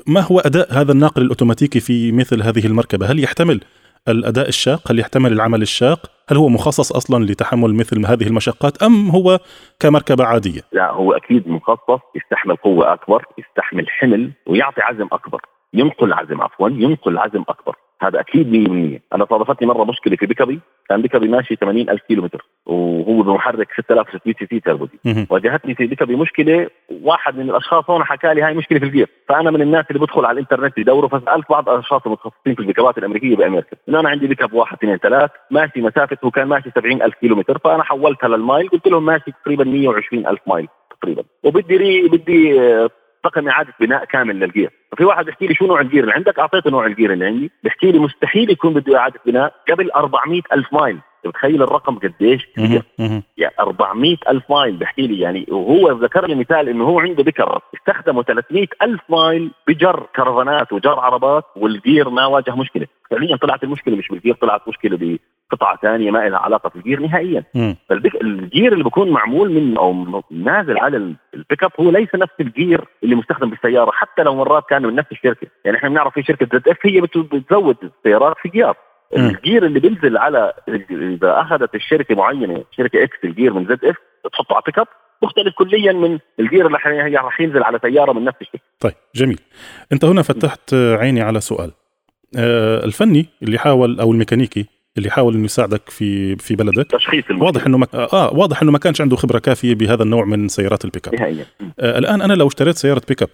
ما 0.08 0.22
هو 0.22 0.40
أداء 0.40 0.74
هذا 0.74 0.92
الناقل 0.92 1.22
الأوتوماتيكي 1.22 1.80
في 1.80 2.12
مثل 2.12 2.44
هذه 2.44 2.66
المركبة؟ 2.66 3.12
هل 3.12 3.24
يحتمل 3.24 3.62
الأداء 4.08 4.48
الشاق؟ 4.48 4.92
هل 4.92 5.00
يحتمل 5.00 5.34
العمل 5.34 5.62
الشاق؟ 5.62 6.12
هل 6.30 6.38
هو 6.38 6.50
مخصص 6.50 6.92
أصلا 6.92 7.25
لتحمل 7.25 7.75
مثل 7.75 8.06
هذه 8.06 8.28
المشقات 8.28 8.84
أم 8.84 9.10
هو 9.10 9.40
كمركبة 9.80 10.24
عادية؟ 10.24 10.62
لا 10.72 10.92
هو 10.92 11.13
أكيد 11.13 11.48
مخصص 11.48 12.00
يستحمل 12.16 12.56
قوة 12.56 12.94
أكبر 12.94 13.25
يستحمل 13.38 13.90
حمل 13.90 14.32
ويعطي 14.48 14.82
عزم 14.82 15.08
أكبر 15.12 15.42
ينقل 15.74 16.13
عزم 16.13 16.42
عفوا 16.42 16.70
ينقل 16.70 17.18
عزم 17.18 17.44
أكبر. 17.50 17.75
هذا 18.01 18.20
أكيد 18.20 19.00
100% 19.10 19.15
أنا 19.15 19.25
صادفتني 19.29 19.67
مرة 19.67 19.84
مشكلة 19.84 20.15
في 20.15 20.25
بيكابي 20.25 20.60
كان 20.89 21.01
بيكابي 21.01 21.27
ماشي 21.27 21.55
80 21.55 21.89
ألف 21.89 22.01
كيلو 22.01 22.24
متر 22.24 22.46
وهو 22.65 23.22
بمحرك 23.22 23.67
6600 23.77 24.36
سي 24.39 24.46
سي 24.46 24.60
تربوزي 24.60 25.00
مهم. 25.05 25.27
واجهتني 25.29 25.75
في 25.75 25.88
بيكابي 25.88 26.15
مشكلة. 26.15 26.67
واحد 27.03 27.38
من 27.38 27.50
الأشخاص 27.50 27.89
هون 27.89 28.03
حكى 28.03 28.34
لي 28.34 28.41
هاي 28.41 28.53
مشكلة 28.53 28.79
في 28.79 28.86
الجير. 28.86 29.10
فأنا 29.29 29.51
من 29.51 29.62
الناس 29.62 29.86
اللي 29.89 30.00
بدخل 30.00 30.25
على 30.25 30.34
الإنترنت 30.34 30.77
يدوروا. 30.77 31.10
فسألت 31.10 31.50
بعض 31.50 31.70
الأشخاص 31.70 32.01
المتخصصين 32.05 32.55
في 32.55 32.60
البيكابات 32.60 32.98
الأمريكية 32.98 33.36
بأمريكا. 33.36 33.77
إنه 33.89 34.00
أنا 34.00 34.10
عندي 34.10 34.27
بيكاب 34.27 34.53
واحد 34.53 34.77
اثنين 34.77 34.98
ثلاث. 34.98 35.31
ماشي 35.51 35.81
مسافة. 35.81 36.17
هو 36.24 36.31
كان 36.31 36.48
ماشي 36.48 36.72
70 36.75 37.01
ألف 37.01 37.15
كيلو 37.15 37.36
متر 37.36 37.58
فأنا 37.58 37.84
حولتها 37.84 38.27
للمايل. 38.27 38.70
قلت 38.70 38.88
لهم 38.88 39.05
ماشي 39.05 39.31
تقريبا 39.43 39.63
120 39.63 40.27
ألف 40.27 40.39
مايل 40.48 40.67
تقريبا. 41.01 41.24
وبدي 41.43 41.77
re 41.77 42.08
بدي 42.08 42.62
رقم 43.25 43.48
إعادة 43.48 43.74
بناء 43.80 44.06
كامل 44.06 44.40
للجير. 44.40 44.72
ففي 44.92 45.06
واحد 45.06 45.25
بيحكي 45.25 45.48
لي 45.48 45.56
شو 45.56 45.66
نوع 45.66 45.82
الجير 45.82 46.04
اللي 46.04 46.13
عندك؟ 46.13 46.40
أعطيته 46.40 46.70
نوع 46.72 46.86
الجير 46.86 47.13
اللي 47.13 47.25
عندي. 47.25 47.51
بيحكي 47.63 47.92
لي 47.92 48.00
مستحيل 48.00 48.50
يكون 48.50 48.74
بده 48.74 48.98
إعادة 48.98 49.20
بناء 49.25 49.54
قبل 49.72 49.92
400 49.92 50.42
ألف 50.54 50.74
مايل. 50.74 50.98
بتخيل 51.25 51.63
الرقم 51.63 52.00
قديش؟ 52.00 52.46
كبير. 52.56 52.84
يعني 53.38 53.54
400 53.60 54.18
ألف 54.30 54.44
مايل 54.50 54.78
بحكي 54.78 55.08
لي. 55.08 55.20
يعني 55.20 55.46
وهو 55.50 55.92
ذكر 55.92 56.28
لي 56.28 56.36
مثال 56.36 56.70
إنه 56.70 56.84
هو 56.84 57.00
عنده 57.00 57.24
بيك 57.24 57.46
أب 57.46 57.62
استخدموا 57.75 58.24
300 58.24 58.68
ألف 58.82 59.01
مايل 59.10 59.51
بجر 59.68 60.08
كرفانات 60.16 60.74
وجر 60.74 61.00
عربات 61.00 61.44
والجير 61.56 62.10
ما 62.10 62.25
واجه 62.25 62.56
مشكلة. 62.56 62.88
فعليا 63.12 63.36
طلعت 63.36 63.63
المشكلة 63.63 63.96
مش 63.96 64.08
بالجير 64.08 64.34
طلعت 64.36 64.68
مشكلة 64.68 65.18
بقطعة 65.51 65.77
ثانية 65.82 66.12
ما 66.12 66.30
لها 66.30 66.39
علاقة 66.39 66.70
في 66.70 66.75
الجير 66.75 67.00
نهائيا. 67.00 67.44
فالجير 67.89 68.74
اللي 68.74 68.84
بيكون 68.84 69.10
معمول 69.10 69.51
منه 69.53 69.80
أو 69.80 70.24
نازل 70.32 70.77
على 70.77 70.98
ال- 70.98 71.15
البيك 71.34 71.63
أب 71.63 71.72
هو 71.80 71.91
ليس 71.91 72.15
نفس 72.15 72.34
الجير 72.39 72.86
اللي 73.03 73.15
مستخدم 73.15 73.50
بالسيارة 73.50 73.91
حتى 73.91 74.24
لو 74.24 74.36
مرات 74.36 74.63
كان 74.70 74.82
من 74.86 74.96
نفس 74.96 75.12
الشركة. 75.12 75.48
يعني 75.65 75.77
إحنا 75.77 75.89
بنعرف 75.89 76.13
في 76.13 76.24
شركة 76.24 76.46
ZF 76.58 76.77
هي 76.84 77.01
بت- 77.01 77.18
بتزود 77.18 77.77
السيارات 77.84 78.36
في 78.41 78.50
جيار. 78.50 78.77
الجير 79.18 79.65
اللي 79.65 79.80
بينزل 79.80 80.18
على 80.18 80.53
إذا 80.91 81.41
أخذت 81.41 81.75
الشركة 81.75 82.15
معينة 82.15 82.63
شركة 82.77 83.03
X 83.03 83.17
الجير 83.24 83.53
من 83.53 83.65
ZF 83.65 83.96
تحطه 84.34 84.53
على 84.56 84.63
بيك 84.65 84.80
أب 84.80 84.88
مختلف 85.24 85.53
كليا 85.56 85.94
من 85.94 86.20
الجير 86.39 86.65
اللي 86.68 87.18
راح 87.18 87.41
ينزل 87.41 87.63
على 87.63 87.80
سيارة 87.82 88.12
من 88.13 88.24
نفس 88.24 88.38
الشركة. 88.41 88.63
طيب 88.80 88.94
جميل. 89.15 89.39
أنت 89.94 90.06
هنا 90.06 90.22
فتحت 90.22 90.74
عيني 90.74 91.22
على 91.22 91.39
سؤال. 91.41 91.72
الفني 92.35 93.25
اللي 93.43 93.57
حاول 93.59 94.00
أو 94.00 94.11
الميكانيكي 94.11 94.65
اللي 94.97 95.09
حاول 95.09 95.35
إنه 95.35 95.45
يساعدك 95.45 95.89
في 95.89 96.35
في 96.35 96.55
بلدك. 96.55 96.88
تشخيص 96.91 97.23
المشكلة 97.29 97.45
واضح 97.45 97.65
إنه 97.65 97.77
مك... 97.77 97.95
آه 97.95 98.33
واضح 98.33 98.61
إنه 98.61 98.71
ما 98.71 98.77
كانش 98.77 99.01
عنده 99.01 99.15
خبرة 99.15 99.39
كافية 99.39 99.75
بهذا 99.75 100.03
النوع 100.03 100.25
من 100.25 100.47
سيارات 100.47 100.85
البيك 100.85 101.07
أب. 101.07 101.13
آه 101.79 101.97
الآن 101.97 102.21
أنا 102.21 102.33
لو 102.33 102.47
اشتريت 102.47 102.75
سيارة 102.77 103.01
بيك 103.07 103.23
أب 103.23 103.29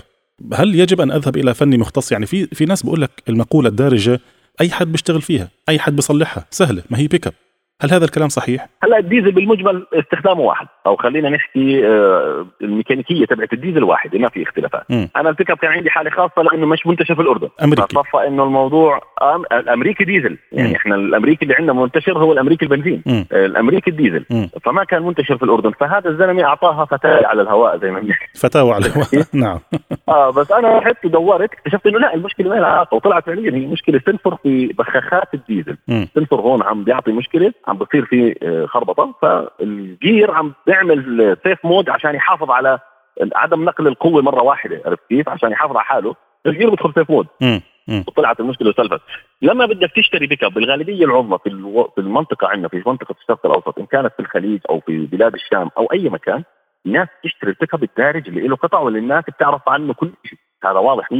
هل 0.53 0.75
يجب 0.75 1.01
أن 1.01 1.11
أذهب 1.11 1.37
إلى 1.37 1.53
فني 1.53 1.77
مختص؟ 1.77 2.11
يعني 2.11 2.25
في 2.25 2.45
في 2.45 2.65
ناس 2.65 2.83
بقول 2.83 3.01
لك 3.01 3.23
المقولة 3.29 3.69
الدارجة 3.69 4.19
أي 4.61 4.69
حد 4.69 4.91
بيشتغل 4.91 5.21
فيها 5.21 5.49
أي 5.69 5.79
حد 5.79 5.95
بيصلحها 5.95 6.45
سهلة 6.51 6.83
ما 6.89 6.97
هي 6.97 7.07
بيك 7.07 7.27
أب. 7.27 7.33
هل 7.81 7.91
هذا 7.93 8.05
الكلام 8.05 8.29
صحيح؟ 8.29 8.67
هلا 8.83 8.97
الديزل 8.97 9.31
بالمجمل 9.31 9.85
استخدامه 9.93 10.41
واحد. 10.41 10.67
أو 10.85 10.95
خلينا 10.95 11.29
نحكي 11.29 11.87
آه، 11.87 12.45
الميكانيكية 12.61 13.25
تبعت 13.25 13.53
الديزل 13.53 13.83
واحدة 13.83 14.19
ما 14.19 14.29
في 14.29 14.43
اختلافات. 14.43 14.83
أنا 14.91 15.29
البيك 15.29 15.51
اب 15.51 15.57
كان 15.57 15.71
عندي 15.71 15.89
حالة 15.89 16.09
خاصة 16.09 16.41
لأنه 16.41 16.65
مش 16.65 16.87
منتشر 16.87 17.15
في 17.15 17.21
الأردن. 17.21 17.49
أمريكي. 17.63 17.95
فصفى 17.95 18.27
إنه 18.27 18.43
الموضوع 18.43 19.01
أم... 19.21 19.43
الأمريكي 19.51 20.03
ديزل. 20.03 20.37
يعني 20.51 20.69
مم. 20.69 20.75
إحنا 20.75 20.95
الأمريكي 20.95 21.43
اللي 21.43 21.55
عندنا 21.55 21.73
منتشر 21.73 22.17
هو 22.17 22.31
الأمريكي 22.31 22.65
البنزين. 22.65 23.03
آه، 23.07 23.45
الأمريكي 23.45 23.91
الديزل. 23.91 24.25
مم. 24.29 24.49
فما 24.63 24.83
كان 24.83 25.01
منتشر 25.03 25.37
في 25.37 25.43
الأردن. 25.43 25.71
فهذا 25.71 26.09
الزلمة 26.09 26.43
أعطاها 26.43 26.85
فتوى 26.85 27.27
على 27.27 27.41
الهواء 27.41 27.77
زي 27.77 27.91
ما 27.91 27.99
بنحكي. 27.99 28.25
فتاوى 28.39 28.73
على 28.73 28.85
نعم. 29.33 29.59
آه 30.09 30.29
بس 30.31 30.51
أنا 30.51 30.79
رحت 30.79 31.05
ودورت. 31.05 31.53
اكتشفت 31.53 31.87
إنه 31.87 31.99
لا 31.99 32.13
المشكلة 32.13 32.49
ما 32.49 32.55
لها 32.55 32.67
علاقه 32.67 32.95
وطلعت 32.95 33.25
فعليا. 33.25 33.51
هي 33.51 33.65
مشكلة 33.67 34.01
sensor 34.05 34.35
في 34.35 34.67
بخاخات 34.67 35.33
الديزل. 35.33 35.77
sensor 36.15 36.41
هون 36.41 36.63
عم 36.63 36.83
بيعطي 36.83 37.11
مشكلة. 37.11 37.53
عم 37.67 37.77
بصير 37.77 38.05
في 38.05 38.35
آه، 38.43 38.65
خربطة. 38.65 39.13
فالجير 39.21 40.31
عم 40.31 40.53
بيعمل 40.67 41.37
safe 41.43 41.65
mode 41.65 41.89
عشان 41.89 42.15
يحافظ 42.15 42.51
على 42.51 42.79
عدم 43.35 43.65
نقل 43.65 43.87
القوة 43.87 44.21
مرة 44.21 44.43
واحدة 44.43 44.81
عرفت 44.85 45.03
كيف؟ 45.09 45.29
عشان 45.29 45.51
يحافظ 45.51 45.75
على 45.77 45.85
حاله. 45.85 46.15
الجير 46.45 46.69
بدخل 46.69 46.93
safe 46.93 47.09
mode. 47.09 47.27
وطلعت 48.07 48.39
المشكلة 48.39 48.69
وصلحت 48.69 49.01
لما 49.41 49.65
بدك 49.65 49.91
تشتري 49.95 50.27
بيك 50.27 50.43
اب 50.43 50.53
بالغالبية 50.53 51.05
العظمى 51.05 51.37
في 51.43 51.49
ألو... 51.49 51.91
في 51.95 52.01
المنطقة 52.01 52.47
عندنا 52.47 52.67
في 52.67 52.83
منطقة 52.85 53.15
الشرق 53.21 53.45
الأوسط 53.45 53.79
إن 53.79 53.85
كانت 53.85 54.13
في 54.13 54.19
الخليج 54.19 54.59
أو 54.69 54.79
في 54.79 55.05
بلاد 55.05 55.33
الشام 55.33 55.69
أو 55.77 55.85
أي 55.85 56.09
مكان 56.09 56.43
الناس 56.85 57.07
تشتري 57.23 57.49
البيك 57.51 57.73
اب 57.73 57.83
الدارج 57.83 58.27
اللي 58.27 58.47
له 58.47 58.55
قطع 58.55 58.79
واللي 58.79 58.99
الناس 58.99 59.23
بتعرف 59.27 59.69
عنه 59.69 59.93
كل 59.93 60.11
شيء. 60.25 60.39
هذا 60.63 60.79
واضح 60.79 61.05
100% 61.05 61.13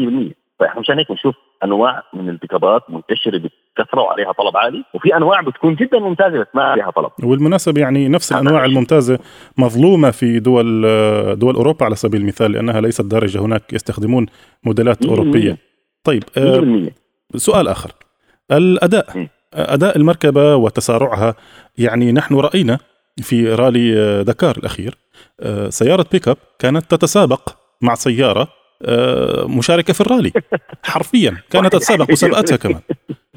فإحنا 0.59 0.79
مشان 0.79 0.97
هيك 0.97 1.09
بنشوف 1.09 1.35
أنواع 1.63 2.03
من 2.13 2.29
البيك 2.29 2.53
ابات 2.53 2.81
منتشرة 2.89 3.37
بكثرة 3.37 4.01
وعليها 4.01 4.31
طلب 4.31 4.57
عالي 4.57 4.83
وفي 4.93 5.15
أنواع 5.17 5.41
بتكون 5.41 5.75
جدا 5.75 5.99
ممتازة 5.99 6.39
بس 6.39 6.47
ما 6.53 6.63
عليها 6.63 6.91
طلب. 6.91 7.11
والمناسبة 7.23 7.81
يعني 7.81 8.07
نفس 8.07 8.31
الأنواع 8.31 8.65
الممتازة 8.65 9.19
مظلومة 9.57 10.11
في 10.11 10.39
دول 10.39 10.81
دول 11.39 11.55
أوروبا 11.55 11.85
على 11.85 11.95
سبيل 11.95 12.21
المثال 12.21 12.51
لأنها 12.51 12.81
ليست 12.81 13.01
دارجة. 13.01 13.39
هناك 13.41 13.73
يستخدمون 13.73 14.25
موديلات 14.63 15.03
مم. 15.03 15.09
أوروبية. 15.09 15.57
طيب 16.03 16.23
آه، 16.37 16.59
100% 16.59 16.91
سؤال 17.35 17.67
آخر. 17.67 17.91
الأداء 18.51 19.17
م. 19.17 19.27
أداء 19.53 19.97
المركبة 19.97 20.55
وتسارعها 20.55 21.35
يعني 21.77 22.11
نحن 22.11 22.35
رأينا 22.35 22.79
في 23.21 23.53
رالي 23.53 23.99
آه، 23.99 24.21
دكار 24.21 24.57
الأخير 24.57 24.97
آه، 25.39 25.69
سيارة 25.69 26.05
بيك 26.11 26.27
اب 26.27 26.37
كانت 26.59 26.95
تتسابق 26.95 27.49
مع 27.81 27.95
سيارة 27.95 28.47
آه، 28.85 29.45
مشاركة 29.47 29.93
في 29.93 30.01
الرالي. 30.01 30.31
حرفيا. 30.83 31.37
كانت 31.49 31.73
تتسابق 31.73 32.11
وسبقتها 32.11 32.55
كمان. 32.57 32.81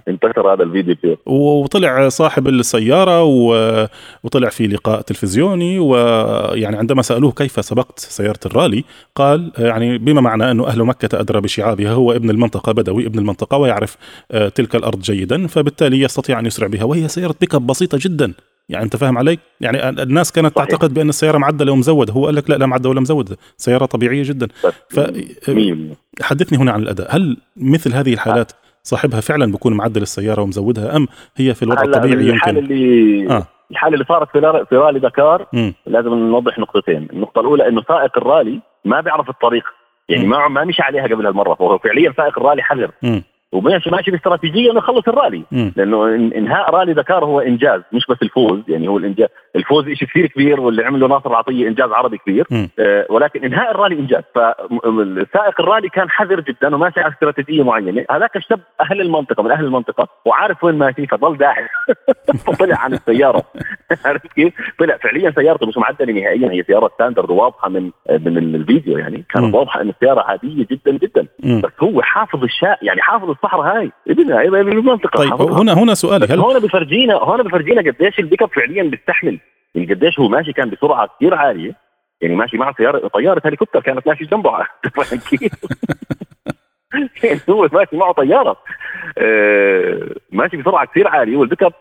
انتشر 0.08 0.52
هذا 0.54 0.62
الفيديو 0.62 0.94
كثير 0.96 1.16
وطلع 1.26 2.08
صاحب 2.08 2.48
السيارة 2.48 3.22
و- 3.24 3.86
وطلع 4.24 4.48
في 4.48 4.66
لقاء 4.66 5.00
تلفزيوني 5.00 5.78
ويعني 5.78 6.76
عندما 6.76 7.02
سألوه 7.02 7.32
كيف 7.32 7.64
سبقت 7.64 7.98
سيارة 7.98 8.38
الرالي 8.46 8.84
قال 9.14 9.52
يعني 9.58 9.98
بما 9.98 10.20
معنى 10.20 10.50
أنه 10.50 10.66
أهل 10.66 10.82
مكة 10.84 11.20
أدرى 11.20 11.40
بشعابها 11.40 11.92
هو 11.92 12.12
ابن 12.12 12.30
المنطقة 12.30 12.72
بدوي 12.72 13.06
ابن 13.06 13.18
المنطقة 13.18 13.56
ويعرف 13.56 13.96
آه، 14.32 14.48
تلك 14.48 14.76
الأرض 14.76 15.00
جيدا 15.00 15.46
فبالتالي 15.46 16.00
يستطيع 16.00 16.38
أن 16.38 16.46
يسرع 16.46 16.66
بها 16.66 16.84
وهي 16.84 17.08
سيارة 17.08 17.34
بيك 17.40 17.54
أب 17.54 17.66
بسيطة 17.66 17.98
جدا. 18.00 18.32
يعني 18.70 18.84
أنت 18.84 18.96
فاهم 18.96 19.18
علي؟ 19.18 19.38
يعني 19.60 19.88
الناس 19.88 20.32
كانت 20.32 20.54
صحيح. 20.56 20.68
تعتقد 20.68 20.94
بأن 20.94 21.08
السيارة 21.08 21.38
معدلة 21.38 21.72
ومزودة 21.72 22.12
هو 22.12 22.26
قال 22.26 22.34
لك 22.34 22.50
لا 22.50 22.54
لا 22.54 22.66
معدلة 22.66 22.90
ولا 22.90 23.00
مزودة 23.00 23.36
سيارة 23.56 23.84
طبيعية 23.86 24.22
جدا 24.22 24.48
ف 24.90 25.00
100% 25.00 26.22
حدثني 26.22 26.58
هنا 26.58 26.72
عن 26.72 26.82
الأداء 26.82 27.16
هل 27.16 27.36
مثل 27.56 27.92
هذه 27.94 28.12
الحالات 28.14 28.52
صاحبها 28.82 29.20
فعلا 29.20 29.52
بيكون 29.52 29.72
معدل 29.72 30.02
السيارة 30.02 30.42
ومزودها 30.42 30.96
أم 30.96 31.06
هي 31.36 31.54
في 31.54 31.62
الوضع 31.62 31.82
الطبيعي 31.82 32.14
الحالة 32.30 32.58
يمكن 32.58 32.72
اللي 32.72 33.30
آه. 33.36 33.46
الحالة 33.70 33.94
اللي 33.94 34.04
صارت 34.08 34.28
في 34.32 34.38
رال- 34.38 34.66
في 34.66 34.76
رالي 34.76 34.98
دكار 34.98 35.46
مم. 35.52 35.74
لازم 35.86 36.14
نوضح 36.14 36.58
نقطتين، 36.58 37.08
النقطة 37.12 37.40
الأولى 37.40 37.68
إنه 37.68 37.82
سائق 37.88 38.18
الرالي 38.18 38.60
ما 38.84 39.00
بيعرف 39.00 39.28
الطريق، 39.30 39.64
يعني 40.08 40.24
مم. 40.24 40.30
ما 40.30 40.48
ما 40.48 40.64
مشي 40.64 40.82
عليها 40.82 41.02
قبل 41.04 41.26
هالمرة 41.26 41.54
فهو 41.54 41.78
فعليا 41.78 42.12
سائق 42.16 42.38
الرالي 42.38 42.62
حذر، 42.62 42.90
مم. 43.02 43.22
وماشي 43.52 43.90
ماشي 43.90 44.10
باستراتيجيه 44.10 44.70
انه 44.70 44.78
يخلص 44.78 45.08
الرالي. 45.08 45.42
لأنه 45.76 46.14
إنهاء 46.14 46.70
رالي 46.70 46.94
دكار 46.94 47.24
هو 47.24 47.40
إنجاز 47.40 47.82
مش 47.92 48.06
بس 48.08 48.16
الفوز 48.22 48.60
يعني 48.68 48.88
هو 48.88 48.98
الإنجاز 48.98 49.28
الفوز 49.56 49.84
شيء 49.84 50.08
كثير 50.08 50.26
كبير 50.26 50.60
واللي 50.60 50.84
عمله 50.84 51.08
ناصر 51.08 51.30
العطيه 51.30 51.68
إنجاز 51.68 51.90
عربي 51.90 52.18
كبير. 52.18 52.46
آه، 52.78 53.06
ولكن 53.10 53.44
إنهاء 53.44 53.70
الرالي 53.70 53.94
إنجاز 53.94 54.22
فسائق 54.34 55.60
الرالي 55.60 55.88
كان 55.88 56.10
حذر 56.10 56.40
جدا 56.40 56.74
وماشي 56.74 57.00
على 57.00 57.12
استراتيجية 57.12 57.62
معينة 57.62 58.04
هذاك 58.10 58.36
الشاب 58.36 58.60
أهل 58.80 59.00
المنطقة 59.00 59.42
من 59.42 59.50
أهل 59.50 59.64
المنطقة 59.64 60.08
وعارف 60.24 60.64
وين 60.64 60.74
ماشي 60.74 61.06
فضل 61.06 61.36
داعس 61.36 61.68
فطلع 62.46 62.76
عن 62.76 62.92
السيارة 62.92 63.42
عرفت 64.04 64.32
كيف؟ 64.32 64.54
طلع 64.78 64.96
فعليا 64.96 65.30
سيارته 65.30 65.66
مش 65.66 65.76
معدلة 65.76 66.12
نهائيا 66.12 66.50
هي 66.50 66.62
سيارة 66.62 66.90
standard 66.94 67.30
واضحة 67.30 67.68
من 67.68 67.90
من 68.10 68.54
الفيديو 68.54 68.98
يعني 68.98 69.16
مم. 69.16 69.24
كانت 69.28 69.54
واضحة 69.54 69.80
إن 69.80 69.88
السيارة 69.88 70.20
عادية 70.20 70.66
جدا 70.70 70.92
جدا 70.92 71.26
مم. 71.42 71.60
بس 71.60 71.70
هو 71.80 72.02
حافظ 72.02 72.42
الشاء 72.42 72.78
يعني 72.82 73.02
حافظ 73.02 73.30
الصحراء 73.30 73.78
هاي 73.78 73.92
ابنها 74.08 74.42
ابن 74.42 74.72
المنطقة 74.72 75.18
طيب 75.18 75.30
حافظها. 75.30 75.62
هنا 75.62 75.72
هنا 75.72 75.94
سؤالي 75.94 76.26
هل 76.26 76.38
هون 76.40 76.58
بفرجينا 76.58 77.14
هون 77.14 77.42
بفرجينا 77.42 77.80
قديش 77.80 78.18
البيك 78.18 78.42
أب 78.42 78.48
فعليا 78.52 78.82
بيستحمل 78.82 79.39
يعني 79.74 79.94
قديش 79.94 80.20
هو 80.20 80.28
ماشي 80.28 80.52
كان 80.52 80.70
بسرعة 80.70 81.08
كثير 81.16 81.34
عالية. 81.34 81.74
يعني 82.20 82.36
ماشي 82.36 82.56
مع 82.56 82.72
سياره 82.72 83.08
طيارة 83.08 83.42
هليكوبتر 83.44 83.80
كانت 83.80 84.08
ماشي 84.08 84.24
جنبه؟ 84.24 84.50
يعني 87.24 87.40
هو 87.50 87.68
ماشي 87.72 87.96
معه 87.96 88.12
طيارة. 88.12 88.56
آه، 89.18 90.14
ماشي 90.32 90.56
بسرعة 90.56 90.86
كثير 90.86 91.08
عالية. 91.08 91.36
والبيك 91.36 91.62
اب 91.62 91.72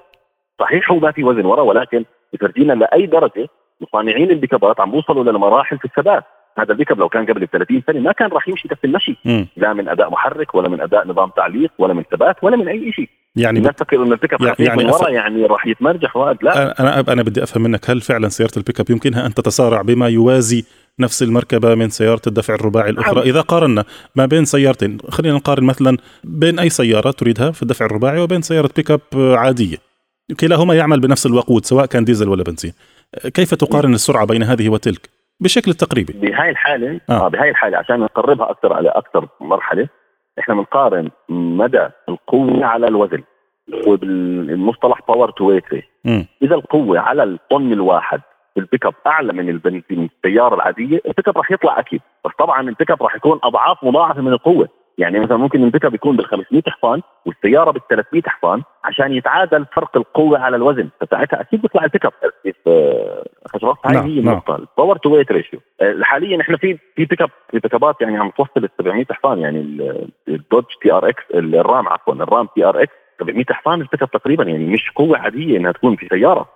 صحيح 0.60 0.92
هو 0.92 1.00
ما 1.00 1.12
في 1.12 1.24
وزن 1.24 1.46
ورا 1.46 1.62
ولكن 1.62 2.06
بفرجينا 2.34 2.74
لأي 2.74 3.06
درجة 3.06 3.48
مصنعين 3.82 4.32
البيك 4.32 4.54
ابات 4.54 4.80
عم 4.80 4.92
بوصلوا 4.92 5.24
لمراحل 5.24 5.78
في 5.78 5.86
الثبات. 5.86 6.24
هذا 6.58 6.72
البيك 6.72 6.92
اب 6.92 7.00
لو 7.00 7.10
كان 7.10 7.26
قبل 7.26 7.46
ب 7.46 7.46
30 7.46 7.84
سنة 7.88 8.00
ما 8.00 8.12
كان 8.12 8.30
راح 8.30 8.48
يمشي 8.48 8.68
كف 8.68 8.86
المشي. 8.86 9.18
لا 9.58 9.74
من 9.74 9.90
أداء 9.90 10.10
محرك 10.10 10.56
ولا 10.56 10.70
من 10.70 10.82
أداء 10.82 11.08
نظام 11.08 11.30
تعليق 11.30 11.72
ولا 11.78 11.94
من 11.94 12.04
ثبات 12.04 12.36
ولا 12.44 12.58
من 12.58 12.68
أي 12.68 12.92
شيء 12.92 13.10
يعني 13.40 13.60
الناس 13.60 13.76
تفكر 13.76 14.04
انه 14.04 14.14
البيك 14.14 14.34
أب 14.34 14.42
يعني- 14.42 14.56
يعني 14.60 14.84
من 14.84 14.90
ورا 14.90 15.10
يعني 15.10 15.46
راح 15.46 15.68
يتمرجح 15.68 16.18
وقت 16.18 16.44
لا 16.44 16.80
أنا 16.82 17.14
أنا 17.14 17.24
بدي 17.24 17.44
أفهم 17.44 17.64
منك 17.64 17.90
هل 17.90 18.02
فعلا 18.02 18.30
سيارة 18.30 18.52
البيك 18.58 18.80
أب 18.80 18.90
يمكنها 18.90 19.26
أن 19.26 19.34
تتسارع 19.34 19.82
بما 19.82 20.08
يوازي 20.08 20.66
نفس 21.00 21.24
المركبة 21.24 21.76
من 21.76 21.90
سيارة 21.90 22.22
الدفع 22.28 22.54
الرباعي 22.54 22.90
الأخرى 22.90 23.16
نعم. 23.16 23.24
إذا 23.24 23.42
قارنا 23.42 23.84
ما 24.16 24.26
بين 24.26 24.46
سيارتين 24.46 24.98
خلينا 25.10 25.36
نقارن 25.36 25.64
مثلا 25.64 25.98
بين 26.24 26.60
أي 26.60 26.70
سيارة 26.70 27.12
تريدها 27.12 27.52
في 27.52 27.64
الدفع 27.64 27.86
الرباعي 27.86 28.20
وبين 28.20 28.42
سيارة 28.42 28.70
بيك 28.76 28.92
أب 28.92 29.02
عادية 29.16 29.78
كلاهما 30.40 30.74
يعمل 30.74 31.00
بنفس 31.00 31.26
الوقود 31.26 31.66
سواء 31.66 31.86
كان 31.86 32.04
ديزل 32.04 32.30
ولا 32.30 32.44
بنزين 32.44 32.74
كيف 33.34 33.54
تقارن 33.54 33.94
السرعة 33.94 34.26
بين 34.26 34.44
هذه 34.44 34.70
وتلك 34.70 35.10
بشكل 35.40 35.74
تقريبي 35.74 36.14
بهاي 36.14 36.50
الحالة 36.50 37.00
آه. 37.10 37.26
آه. 37.26 37.28
بهاي 37.28 37.50
الحالة 37.50 37.78
عشان 37.78 38.00
نقربها 38.00 38.52
أكثر 38.52 38.74
على 38.74 38.90
أكثر 38.90 39.28
مرحلة 39.42 39.90
إحنا 40.40 40.56
بنقارن 40.56 41.10
مدى 41.30 41.88
القوة 42.10 42.66
على 42.66 42.88
الوزن 42.88 43.24
وبالمصطلح 43.88 45.00
power 45.08 45.32
to 45.32 45.46
weight. 45.46 45.64
إذا 46.42 46.56
القوة 46.56 47.00
على 47.00 47.24
الطن 47.24 47.74
الواحد 47.74 48.22
البيك 48.58 48.86
اب 48.86 48.94
أعلى 49.08 49.34
من 49.34 49.50
البنزين 49.50 50.10
السيارة 50.16 50.56
العادية 50.56 51.02
البيك 51.06 51.28
اب 51.28 51.38
راح 51.38 51.52
يطلع 51.52 51.80
أكيد. 51.80 52.02
بس 52.26 52.32
طبعا 52.40 52.62
البيك 52.62 52.92
اب 52.92 53.04
راح 53.04 53.16
يكون 53.16 53.40
أضعاف 53.44 53.84
مضاعفة 53.84 54.22
من 54.22 54.34
القوة. 54.34 54.70
يعني 55.00 55.20
مثلا 55.20 55.38
ممكن 55.38 55.64
البيك 55.64 55.86
اب 55.86 55.94
يكون 55.94 56.18
بال 56.18 56.26
500 56.26 56.64
حصان 56.68 57.02
والسيارة 57.26 57.72
بال 57.72 57.82
300 57.90 58.22
حصان 58.26 58.64
عشان 58.84 59.14
يتعادل 59.14 59.66
فرق 59.76 59.98
القوة 59.98 60.40
على 60.40 60.56
الوزن. 60.56 60.90
فساعتها 61.02 61.42
أكيد 61.42 61.62
بيطلع 61.62 61.84
البيك 61.84 62.06
اب 62.06 62.12
آه، 62.68 63.26
خشبات 63.54 63.76
هاي 63.86 63.94
نعم، 63.96 64.04
هي 64.06 64.20
نعم. 64.22 64.30
النقطه 64.34 64.56
ال 64.56 64.63
power 64.63 64.98
to 64.98 65.10
weight 65.16 65.32
ratio 65.32 65.60
حاليا 66.02 66.42
إحنا 66.42 66.58
في 66.58 66.78
في 66.96 67.06
بيك 67.06 67.22
اب 67.22 67.30
في 67.52 67.60
بيك 67.60 67.74
ابات 67.74 68.02
يعني 68.02 68.18
عم 68.18 68.30
توصل 68.30 68.52
ال 68.58 68.70
700 68.78 69.06
حصان. 69.12 69.40
يعني 69.40 69.60
ال- 69.60 70.10
الدوج 70.28 70.64
TRX 70.82 71.24
الرام 71.34 71.88
عفوا 71.88 72.14
الرام 72.14 72.48
TRX 72.56 72.94
700 73.20 73.46
حصان 73.50 73.82
البيك 73.82 74.02
اب 74.02 74.12
تقريبا 74.12 74.44
يعني 74.44 74.66
مش 74.66 74.92
قوة 74.96 75.18
عادية 75.18 75.58
إنها 75.58 75.72
تكون 75.72 75.96
في 75.96 76.08
سيارة. 76.10 76.50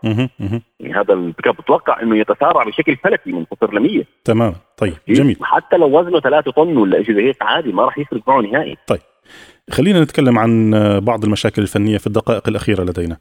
يعني 0.79 0.95
هذا 0.95 1.13
البيك 1.13 1.47
اب 1.47 1.55
بتوقع 1.55 2.01
إنه 2.01 2.17
يتسارع 2.17 2.63
بشكل 2.63 2.95
فلكي 2.95 3.31
من 3.31 3.45
صفر 3.51 3.73
ل 3.73 3.79
100 3.79 4.03
تمام. 4.23 4.53
طيب 4.77 4.93
جميل. 5.07 5.37
حتى 5.41 5.77
لو 5.77 5.99
وزنه 5.99 6.19
3 6.19 6.51
طن 6.51 6.77
ولا 6.77 7.03
شيء 7.03 7.15
زي 7.15 7.27
هيك 7.27 7.41
عادي 7.41 7.71
ما 7.71 7.85
راح 7.85 7.97
يفرق 7.97 8.21
معه 8.27 8.41
نهائي. 8.41 8.77
خلينا 9.71 10.01
نتكلم 10.01 10.39
عن 10.39 10.71
بعض 10.99 11.23
المشاكل 11.23 11.61
الفنية 11.61 11.97
في 11.97 12.07
الدقائق 12.07 12.49
الأخيرة 12.49 12.83
لدينا. 12.83 13.17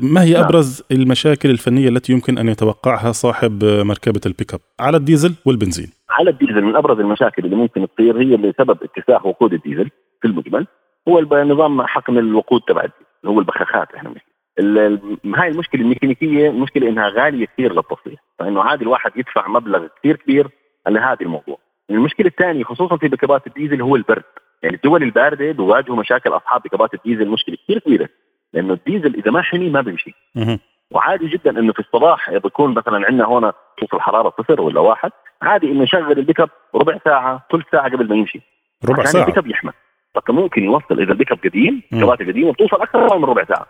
ما 0.00 0.22
هي 0.22 0.32
نعم. 0.32 0.44
أبرز 0.44 0.82
المشاكل 0.92 1.50
الفنية 1.50 1.88
التي 1.88 2.12
يمكن 2.12 2.38
أن 2.38 2.48
يتوقعها 2.48 3.12
صاحب 3.12 3.64
مركبة 3.64 4.20
البيك 4.26 4.54
أب؟ 4.54 4.60
على 4.80 4.96
الديزل 4.96 5.34
والبنزين. 5.44 5.90
على 6.10 6.30
الديزل 6.30 6.62
من 6.62 6.76
أبرز 6.76 7.00
المشاكل 7.00 7.44
اللي 7.44 7.56
ممكن 7.56 7.86
تصير 7.96 8.20
هي 8.20 8.36
بسبب 8.36 8.78
اتساخ 8.82 9.20
وقود 9.24 9.52
الديزل 9.52 9.90
في 10.20 10.28
المجمل. 10.28 10.66
هو 11.08 11.20
نظام 11.44 11.82
حقن 11.86 12.18
الوقود 12.18 12.60
تبع 12.68 12.84
هو 13.26 13.38
البخاخات 13.40 13.94
إحنا 13.94 14.14
ال- 14.58 15.18
هاي 15.36 15.48
المشكلة 15.48 15.80
الميكانيكية 15.82 16.48
المشكلة 16.50 16.88
إنها 16.88 17.08
غالية 17.08 17.46
كثير 17.46 17.72
للتصليح 17.72 18.20
فإنه 18.38 18.62
عادي 18.62 18.84
الواحد 18.84 19.12
يدفع 19.16 19.48
مبلغ 19.48 19.86
كثير 19.98 20.16
كبير 20.16 20.48
على 20.86 21.00
هذا 21.00 21.16
الموضوع. 21.22 21.58
المشكلة 21.90 22.26
الثانية 22.26 22.64
خصوصا 22.64 22.96
في 22.96 23.08
بكبات 23.08 23.46
الديزل 23.46 23.82
هو 23.82 23.96
البرد 23.96 24.22
يعني 24.62 24.76
الدول 24.76 25.02
الباردة 25.02 25.52
بيواجهوا 25.52 25.96
مشاكل 25.96 26.30
أصحاب 26.30 26.62
بكبات 26.62 26.94
الديزل 26.94 27.28
مشكلة 27.28 27.56
كثير 27.64 27.78
كبيرة 27.78 28.08
لأنه 28.52 28.72
الديزل 28.72 29.14
إذا 29.14 29.30
ما 29.30 29.42
حمي 29.42 29.70
ما 29.70 29.80
بيمشي. 29.80 30.14
وعادي 30.90 31.26
جدا 31.28 31.50
إنه 31.50 31.72
في 31.72 31.78
الصباح 31.78 32.30
بيكون 32.30 32.74
مثلا 32.74 33.06
عندنا 33.06 33.24
هون 33.24 33.52
توصل 33.78 33.96
الحرارة 33.96 34.34
صفر 34.38 34.60
ولا 34.60 34.80
واحد 34.80 35.10
عادي 35.42 35.70
إنه 35.72 35.82
يشغل 35.82 36.18
البيك 36.18 36.40
اب 36.40 36.50
ربع 36.74 36.98
ساعة 37.04 37.46
ثلث 37.52 37.64
ساعة 37.72 37.88
قبل 37.90 38.08
ما 38.08 38.16
يمشي. 38.16 38.40
ربع 38.84 39.04
ساعة. 39.04 39.22
البيك 39.22 39.38
اب 39.38 39.46
يحمى. 39.46 39.72
فكان 40.14 40.36
ممكن 40.36 40.64
يوصل 40.64 41.00
اذا 41.00 41.12
البيك 41.12 41.32
أب 41.32 41.38
قديم 41.44 41.82
مم. 41.92 41.98
البكبات 41.98 42.20
القديمه 42.20 42.52
بتوصل 42.52 42.82
أكثر 42.82 43.18
من 43.18 43.24
ربع 43.24 43.44
ساعة. 43.44 43.66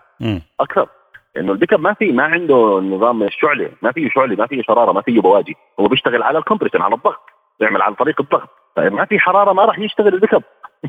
أكثر 0.60 0.86
لأنه 1.36 1.52
البيك 1.52 1.72
أب 1.72 1.80
ما 1.80 1.92
في 1.94 2.12
ما 2.12 2.22
عنده 2.24 2.80
نظام 2.80 3.22
الشعله 3.22 3.70
ما 3.82 3.92
فيه 3.92 4.08
شعلة 4.08 4.36
ما 4.36 4.46
فيه 4.46 4.62
شرارة 4.62 4.92
ما 4.92 5.02
فيه 5.02 5.20
بواجي 5.20 5.56
هو 5.80 5.86
بيشتغل 5.86 6.22
على 6.22 6.38
ال 6.38 6.42
compression 6.42 6.82
على 6.82 6.94
الضغط 6.94 7.20
بيعمل 7.60 7.82
على 7.82 7.94
طريق 7.94 8.20
الضغط 8.20 8.48
فما 8.76 9.04
في 9.04 9.18
حرارة 9.18 9.52
ما 9.52 9.64
راح 9.64 9.78
يشتغل 9.78 10.14
البيك 10.14 10.34
أب 10.34 10.42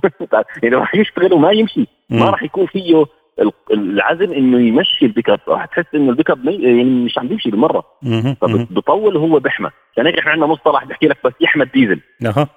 يعني 0.63 0.75
راح 0.75 0.95
يشتغل 0.95 1.33
وما 1.33 1.51
يمشي 1.51 1.87
ما. 2.09 2.29
راح 2.29 2.43
يكون 2.43 2.65
فيه 2.65 3.05
ال- 3.39 3.51
العزم 3.73 4.31
إنه 4.33 4.59
يمشي 4.61 5.05
البيك 5.05 5.29
اب 5.29 5.39
راح 5.47 5.65
تحس 5.65 5.85
إنه 5.95 6.09
البيك 6.09 6.29
اب 6.29 6.45
يعني 6.45 6.83
مش 6.83 7.17
عم 7.17 7.27
بيمشي 7.27 7.51
بالمرة. 7.51 7.83
فبطول 8.41 9.15
وهو 9.17 9.39
بيحمى. 9.39 9.69
عشان 9.93 10.05
هيك 10.05 10.17
إحنا 10.19 10.31
عندنا 10.31 10.47
مصطلح 10.47 10.83
بحكي 10.85 11.07
لك 11.07 11.17
بس 11.25 11.33
يحمى 11.41 11.63
الديزل. 11.63 11.99
أها. 12.25 12.47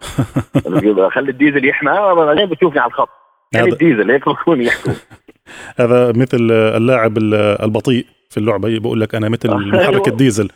خلي 1.15 1.31
الديزل 1.31 1.69
يحمى. 1.69 1.91
آه، 1.91 2.15
بعدين 2.15 2.47
بتشوفني 2.47 2.81
على 2.81 2.89
الخط. 2.89 3.09
يعني 3.55 3.69
الديزل 3.73 4.11
هيك 4.11 4.29
بكون 4.29 4.63
يحكوا. 4.63 4.93
هذا 5.81 6.13
مثل 6.17 6.39
اللاعب 6.51 7.19
البطيء 7.63 8.07
في 8.31 8.37
اللعبة. 8.37 8.79
بقول 8.79 9.01
لك 9.01 9.15
أنا 9.15 9.29
مثل 9.29 9.51
آه، 9.53 9.57
محرك. 9.57 10.09
الديزل. 10.09 10.49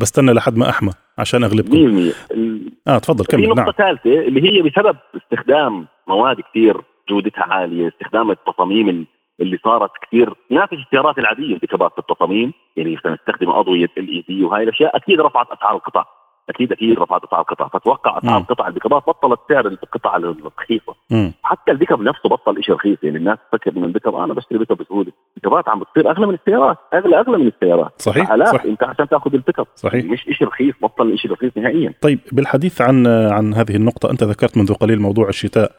بستنى 0.00 0.32
لحد 0.32 0.56
ما 0.56 0.70
أحمى 0.70 0.92
عشان 1.18 1.44
أغلبكم. 1.44 1.76
100% 1.76 2.14
ال- 2.30 2.72
آه 2.88 2.98
تفضل 2.98 3.24
في 3.24 3.30
كمل 3.36 3.48
نقطة 3.48 3.62
نعم. 3.62 3.72
ثالثة 3.72 4.20
اللي 4.20 4.42
هي 4.52 4.62
بسبب 4.62 4.96
استخدام 5.16 5.86
مواد 6.08 6.36
كثير 6.50 6.76
جودتها 7.10 7.44
عالية، 7.44 7.88
استخدام 7.88 8.30
التصاميم 8.30 8.88
ال- 8.88 9.06
اللي 9.40 9.58
صارت 9.64 9.90
كثير 10.02 10.34
تنافس 10.50 10.72
السيارات 10.72 11.18
العادية 11.18 11.58
بكبات 11.58 11.92
في 11.92 11.98
التصاميم، 11.98 12.52
يعني 12.76 12.96
مثلا 12.96 13.12
نستخدم 13.12 13.50
أضوية 13.50 13.88
LED 13.98 14.44
وهاي 14.44 14.62
الأشياء 14.62 14.96
أكيد 14.96 15.20
رفعت 15.20 15.46
أسعار 15.50 15.76
القطع، 15.76 16.04
أكيد 16.48 16.72
أكيد 16.72 16.98
رفعت 16.98 17.24
أسعار 17.24 17.40
القطع، 17.40 17.68
فتوقع 17.68 18.18
أسعار 18.18 18.38
مم. 18.38 18.42
القطع 18.42 18.68
البكبات 18.68 19.02
بطلت 19.08 19.40
سعر 19.48 19.66
القطع 19.66 20.16
الرخيصة، 20.16 20.94
مم. 21.10 21.32
حتى 21.42 21.72
البيكب 21.72 22.00
نفسه 22.00 22.28
بطل 22.28 22.64
شيء 22.64 22.74
رخيص 22.74 22.98
يعني 23.02 23.18
الناس 23.18 23.38
تفكر 23.52 23.76
انه 23.76 23.86
البيكب 23.86 24.14
أنا 24.14 24.34
بشتري 24.34 24.58
بيكب 24.58 24.76
بسهولة، 24.76 25.12
البيكبات 25.36 25.68
عم 25.68 25.80
بتصير 25.80 26.10
أغلى 26.10 26.26
من 26.26 26.34
السيارات، 26.34 26.78
أغلى 26.94 27.20
أغلى 27.20 27.38
من 27.38 27.46
السيارات، 27.46 28.02
صحيح 28.02 28.32
آلاف 28.32 28.48
صح 28.48 28.64
أنت 28.64 28.84
عشان 28.84 29.08
تأخذ 29.08 29.34
البيكب 29.34 29.66
صحيح. 29.74 30.04
مش 30.04 30.20
شيء 30.38 30.46
رخيص 30.46 30.74
بطل 30.82 31.18
شيء 31.18 31.32
رخيص 31.32 31.52
نهائيا. 31.56 31.94
طيب 32.00 32.20
بالحديث 32.32 32.80
عن 32.80 33.06
عن 33.06 33.54
هذه 33.54 33.76
النقطة 33.76 34.10
أنت 34.10 34.22
ذكرت 34.24 34.56
منذ 34.56 34.74
قليل 34.74 35.00
موضوع 35.00 35.28
الشتاء. 35.28 35.72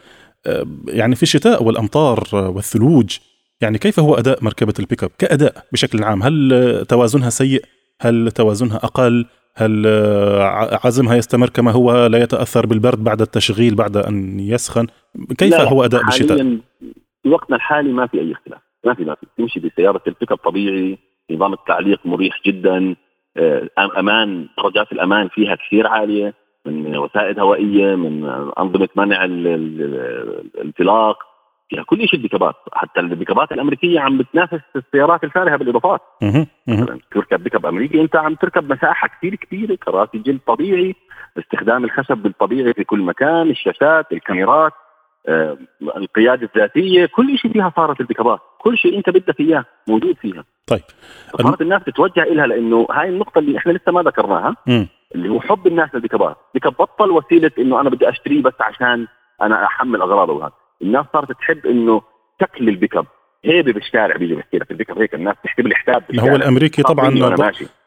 آه، 0.47 0.65
يعني 0.87 1.15
في 1.15 1.23
الشتاء 1.23 1.63
والأمطار 1.63 2.23
آه، 2.33 2.49
والثلوج 2.49 3.17
يعني 3.61 3.77
كيف 3.77 3.99
هو 3.99 4.15
أداء 4.15 4.43
مركبة 4.43 4.73
البيك 4.79 5.03
اب 5.03 5.09
كأداء 5.17 5.53
بشكل 5.71 6.03
عام؟ 6.03 6.23
هل 6.23 6.85
توازنها 6.89 7.29
سيء؟ 7.29 7.61
هل 8.01 8.31
توازنها 8.31 8.75
أقل؟ 8.77 9.25
هل 9.55 9.87
عزمها 10.83 11.15
يستمر 11.15 11.49
كما 11.49 11.71
هو؟ 11.71 12.05
لا 12.05 12.17
يتأثر 12.23 12.65
بالبرد 12.65 13.03
بعد 13.03 13.21
التشغيل 13.21 13.75
بعد 13.75 13.97
أن 13.97 14.39
يسخن؟ 14.39 14.87
كيف 15.37 15.51
لا 15.51 15.69
هو 15.69 15.83
أداء 15.85 16.03
بالشتاء؟ 16.03 16.57
وقتنا 17.25 17.55
الحالي 17.55 17.93
ما 17.93 18.07
في 18.07 18.19
أي 18.19 18.31
اختلاف. 18.31 18.59
ما 18.85 18.93
في 18.93 19.03
ما 19.05 19.15
في. 19.15 19.25
تمشي 19.37 19.59
بسيارة 19.59 20.01
البيك 20.07 20.31
اب 20.31 20.37
طبيعي 20.37 20.97
نظام 21.31 21.53
التعليق 21.53 21.99
مريح 22.05 22.41
جدا 22.45 22.95
آه، 23.37 23.69
أمان 23.99 24.47
درجات 24.57 24.91
الأمان 24.91 25.27
فيها 25.27 25.55
كثير 25.55 25.87
عالية 25.87 26.33
من 26.65 26.97
وسائد 26.97 27.39
هوائية 27.39 27.95
من 27.95 28.25
أنظمة 28.59 28.89
منع 28.95 29.25
ال- 29.25 29.47
ال- 29.47 30.43
الانطلاق. 30.55 31.17
فيها 31.69 31.83
كل 31.83 32.07
شيء 32.07 32.19
البيكابات. 32.19 32.55
حتى 32.73 32.99
البيكابات 32.99 33.51
الأمريكية 33.51 33.99
عم 33.99 34.17
بتنافس 34.17 34.59
السيارات 34.75 35.23
الفارهة 35.23 35.57
بالإضافات. 35.57 36.01
مثلا 36.67 36.99
تركب 37.11 37.43
بيك 37.43 37.55
اب 37.55 37.65
أمريكي 37.65 38.01
أنت 38.01 38.15
عم 38.15 38.35
تركب 38.35 38.71
مساحة 38.71 39.07
كثير 39.07 39.35
كبيرة 39.35 39.75
كراسي 39.75 40.17
جلد 40.17 40.39
طبيعي 40.47 40.95
استخدام 41.39 41.83
الخشب 41.83 42.25
الطبيعي 42.25 42.73
في 42.73 42.83
كل 42.83 42.99
مكان 42.99 43.49
الشاشات 43.49 44.11
الكاميرات 44.11 44.71
آه، 45.27 45.57
القيادة 45.97 46.49
الذاتية 46.55 47.05
كل 47.05 47.37
شيء 47.37 47.51
فيها 47.53 47.73
صارت 47.75 48.01
البيكابات. 48.01 48.39
كل 48.61 48.77
شيء 48.77 48.97
أنت 48.97 49.09
بدك 49.09 49.39
إياه 49.39 49.65
موجود 49.87 50.15
فيها. 50.21 50.43
طيب. 50.67 50.81
صارت 51.43 51.61
الناس 51.61 51.83
تتوجه 51.83 52.23
لها 52.23 52.47
لأنه 52.47 52.87
هاي 52.91 53.09
النقطة 53.09 53.39
اللي 53.39 53.57
إحنا 53.57 53.71
لسه 53.71 53.91
ما 53.91 54.01
ذكرناها. 54.01 54.55
اللي 55.15 55.29
هو 55.29 55.39
حب 55.41 55.67
الناس 55.67 55.89
للبيكابات. 55.95 56.37
بيكاب 56.53 56.73
بطل 56.73 57.11
وسيلة 57.11 57.51
إنه 57.59 57.81
أنا 57.81 57.89
بدي 57.89 58.09
أشتريه 58.09 58.41
بس 58.41 58.53
عشان 58.61 59.07
أنا 59.41 59.65
أحمل 59.65 60.01
أغراضه 60.01 60.33
وهذا. 60.33 60.53
الناس 60.81 61.05
صارت 61.13 61.31
تحب 61.31 61.65
إنه 61.65 62.01
شكل 62.41 62.69
البيكاب. 62.69 63.05
هيبة 63.45 63.73
بالشارع 63.73 64.15
بيجي 64.17 64.35
بيحكي 64.35 64.57
لك 64.57 64.71
البيكاب 64.71 64.97
هيك 64.99 65.13
الناس 65.13 65.35
تحكي 65.43 65.61
بالحساب 65.61 66.03
هو 66.19 66.35
الأمريكي 66.35 66.81
طبعا. 66.81 67.35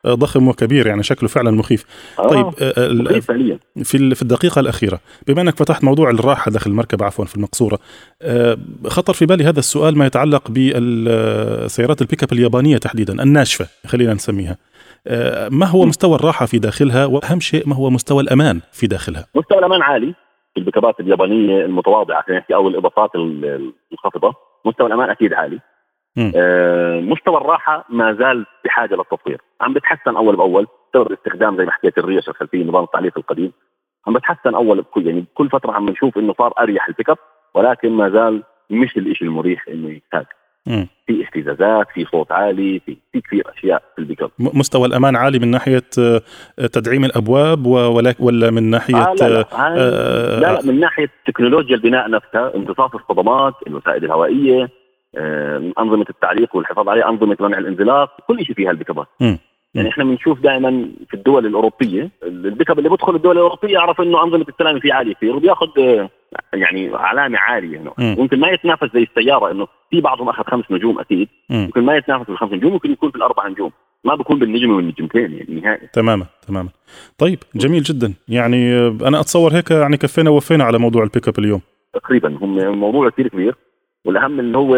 ضخم 0.06 0.48
وكبير 0.48 0.86
يعني 0.86 1.02
شكله 1.02 1.28
فعلا 1.28 1.50
مخيف. 1.50 1.84
آه، 2.18 2.28
طيب 2.28 2.46
آه، 2.46 2.86
ال- 2.86 3.04
مخيف 3.04 3.26
فعليا. 3.26 3.58
في 3.84 4.14
في 4.14 4.22
الدقيقة 4.22 4.60
الأخيرة 4.60 5.00
بما 5.26 5.42
أنك 5.42 5.56
فتحت 5.56 5.84
موضوع 5.84 6.10
الراحة 6.10 6.50
داخل 6.50 6.70
المركبة 6.70 7.06
عفوا 7.06 7.24
في 7.24 7.36
المقصورة 7.36 7.78
آه، 8.22 8.56
خطر 8.86 9.12
في 9.12 9.26
بالي 9.26 9.44
هذا 9.44 9.58
السؤال 9.58 9.98
ما 9.98 10.06
يتعلق 10.06 10.50
بالسيارات 10.50 12.02
البيك 12.02 12.22
اب 12.22 12.32
اليابانية 12.32 12.76
تحديدا 12.76 13.22
الناشفة 13.22 13.66
خلينا 13.86 14.14
نسميها. 14.14 14.56
آه، 15.06 15.48
ما 15.48 15.66
هو 15.66 15.84
مستوى 15.86 16.14
الراحة 16.14 16.46
في 16.46 16.58
داخلها؟ 16.58 17.06
وأهم 17.06 17.40
شيء 17.40 17.68
ما 17.68 17.74
هو 17.76 17.90
مستوى 17.90 18.22
الأمان 18.22 18.60
في 18.72 18.86
داخلها؟ 18.86 19.26
مستوى 19.34 19.58
الأمان 19.58 19.82
عالي. 19.82 20.14
البيكابات 20.56 21.00
اليابانية 21.00 21.64
المتواضعة 21.64 22.22
خلينا 22.22 22.40
نحكي 22.40 22.54
أو 22.54 22.68
الإضافات 22.68 23.14
ال- 23.14 23.72
المنخفضة 23.92 24.34
مستوى 24.64 24.86
الأمان 24.86 25.10
أكيد 25.10 25.34
عالي. 25.34 25.60
آه 26.36 27.00
مستوى 27.00 27.36
الراحة 27.36 27.84
ما 27.88 28.12
زال 28.12 28.46
بحاجة 28.64 28.94
للتطوير. 28.94 29.40
عم 29.60 29.72
بتحسن 29.74 30.16
أول 30.16 30.36
بأول 30.36 30.66
بسبب 30.94 31.06
الاستخدام 31.06 31.56
زي 31.56 31.64
ما 31.64 31.70
حكيت 31.72 31.98
الريش 31.98 32.28
الخلفية 32.28 32.64
نظام 32.64 32.84
التعليق 32.84 33.18
القديم. 33.18 33.52
عم 34.06 34.12
بتحسن 34.12 34.54
أول 34.54 34.80
بكل 34.82 35.06
يعني 35.06 35.24
كل 35.34 35.48
فترة 35.50 35.72
عم 35.72 35.88
نشوف 35.88 36.18
إنه 36.18 36.34
صار 36.38 36.52
أريح 36.58 36.88
البيك 36.88 37.10
اب 37.10 37.18
ولكن 37.54 37.90
ما 37.92 38.08
زال 38.10 38.42
مش 38.70 38.96
الشيء 38.96 39.28
المريح 39.28 39.68
إنه 39.68 39.90
يحتاج. 39.90 40.26
في 41.06 41.24
اهتزازات 41.24 41.86
في 41.94 42.04
صوت 42.04 42.32
عالي 42.32 42.80
في 42.86 42.96
في 43.12 43.20
كثير 43.20 43.44
أشياء 43.58 43.82
في 43.94 43.98
البيك 43.98 44.22
اب 44.22 44.30
مستوى 44.38 44.86
الأمان 44.86 45.16
عالي 45.16 45.38
من 45.38 45.48
ناحية 45.50 45.82
آه، 45.98 46.20
تدعيم 46.72 47.04
الأبواب 47.04 47.66
و- 47.66 47.96
ولا 47.96 48.14
ولا 48.20 48.50
من 48.50 48.62
ناحية 48.70 48.96
آه 48.96 49.14
لا 49.20 49.28
لا, 49.28 49.40
آه، 49.40 49.46
هاي- 49.52 49.74
آه، 49.78 50.40
لا, 50.40 50.52
لا. 50.52 50.66
من 50.66 50.80
ناحية 50.80 51.08
تكنولوجيا 51.26 51.74
البناء 51.76 52.10
نفسها 52.10 52.52
امتصاص 52.56 52.90
الصدمات 52.94 53.54
الوسائد 53.66 54.04
الهوائية 54.04 54.68
آه، 55.16 55.72
أنظمة 55.78 56.06
التعليق 56.10 56.56
والحفاظ 56.56 56.88
عليها 56.88 57.08
أنظمة 57.08 57.36
منع 57.40 57.58
الانزلاق 57.58 58.10
كل 58.28 58.44
شيء 58.46 58.56
فيها 58.56 58.70
مم. 59.20 59.38
يعني 59.74 59.88
إحنا 59.88 60.04
بنشوف 60.04 60.40
دائما 60.40 60.88
في 61.08 61.14
الدول 61.14 61.46
الأوروبية 61.46 62.10
البيكاب 62.22 62.78
اللي 62.78 62.88
بدخل 62.88 63.14
الدول 63.14 63.36
الأوروبية 63.36 63.72
يعرف 63.74 64.00
إنه 64.00 64.22
أنظمة 64.24 64.46
السلامه 64.48 64.80
فيه 64.80 64.92
عالية 64.94 65.14
كثير 65.14 65.36
وبياخذ 65.36 65.68
آه، 65.78 66.10
يعني 66.52 66.90
علامة 66.94 67.38
عالية 67.38 67.78
إنه 67.78 67.92
مم. 67.98 68.16
ممكن 68.18 68.40
ما 68.40 68.48
يتنافس 68.48 68.88
زي 68.94 69.02
السيارة 69.02 69.50
إنه 69.50 69.66
في 69.90 70.00
بعضهم 70.00 70.28
أخذ 70.28 70.42
خمس 70.44 70.64
نجوم 70.70 70.98
أكيد 70.98 71.28
مم. 71.50 71.56
ممكن 71.64 71.80
ما 71.84 71.96
يتنافس 71.96 72.26
بالخمس 72.26 72.52
نجوم 72.52 72.72
ممكن 72.72 72.92
يكون 72.92 73.10
في 73.10 73.16
الاربع 73.16 73.48
نجوم 73.48 73.70
ما 74.04 74.14
بكون 74.14 74.38
بالنجمه 74.38 74.76
والنجمتين 74.76 75.32
يعني 75.32 75.60
نهائي. 75.60 75.88
تماما 75.92 76.26
تماما. 76.48 76.68
طيب 77.18 77.38
جميل 77.54 77.82
جدا. 77.82 78.14
يعني 78.28 78.74
آه، 78.74 78.96
أنا 79.02 79.20
أتصور 79.20 79.52
هيك 79.52 79.70
يعني 79.70 79.96
كفينا 79.96 80.30
ووفينا 80.30 80.64
على 80.64 80.78
موضوع 80.78 81.02
البيك 81.02 81.28
اب 81.28 81.38
اليوم. 81.38 81.60
تقريبا 81.94 82.38
هم 82.40 82.78
موضوع 82.78 83.10
كثير 83.10 83.28
كبير. 83.28 83.54
والأهم 84.04 84.40
اللي 84.40 84.58
هو 84.58 84.74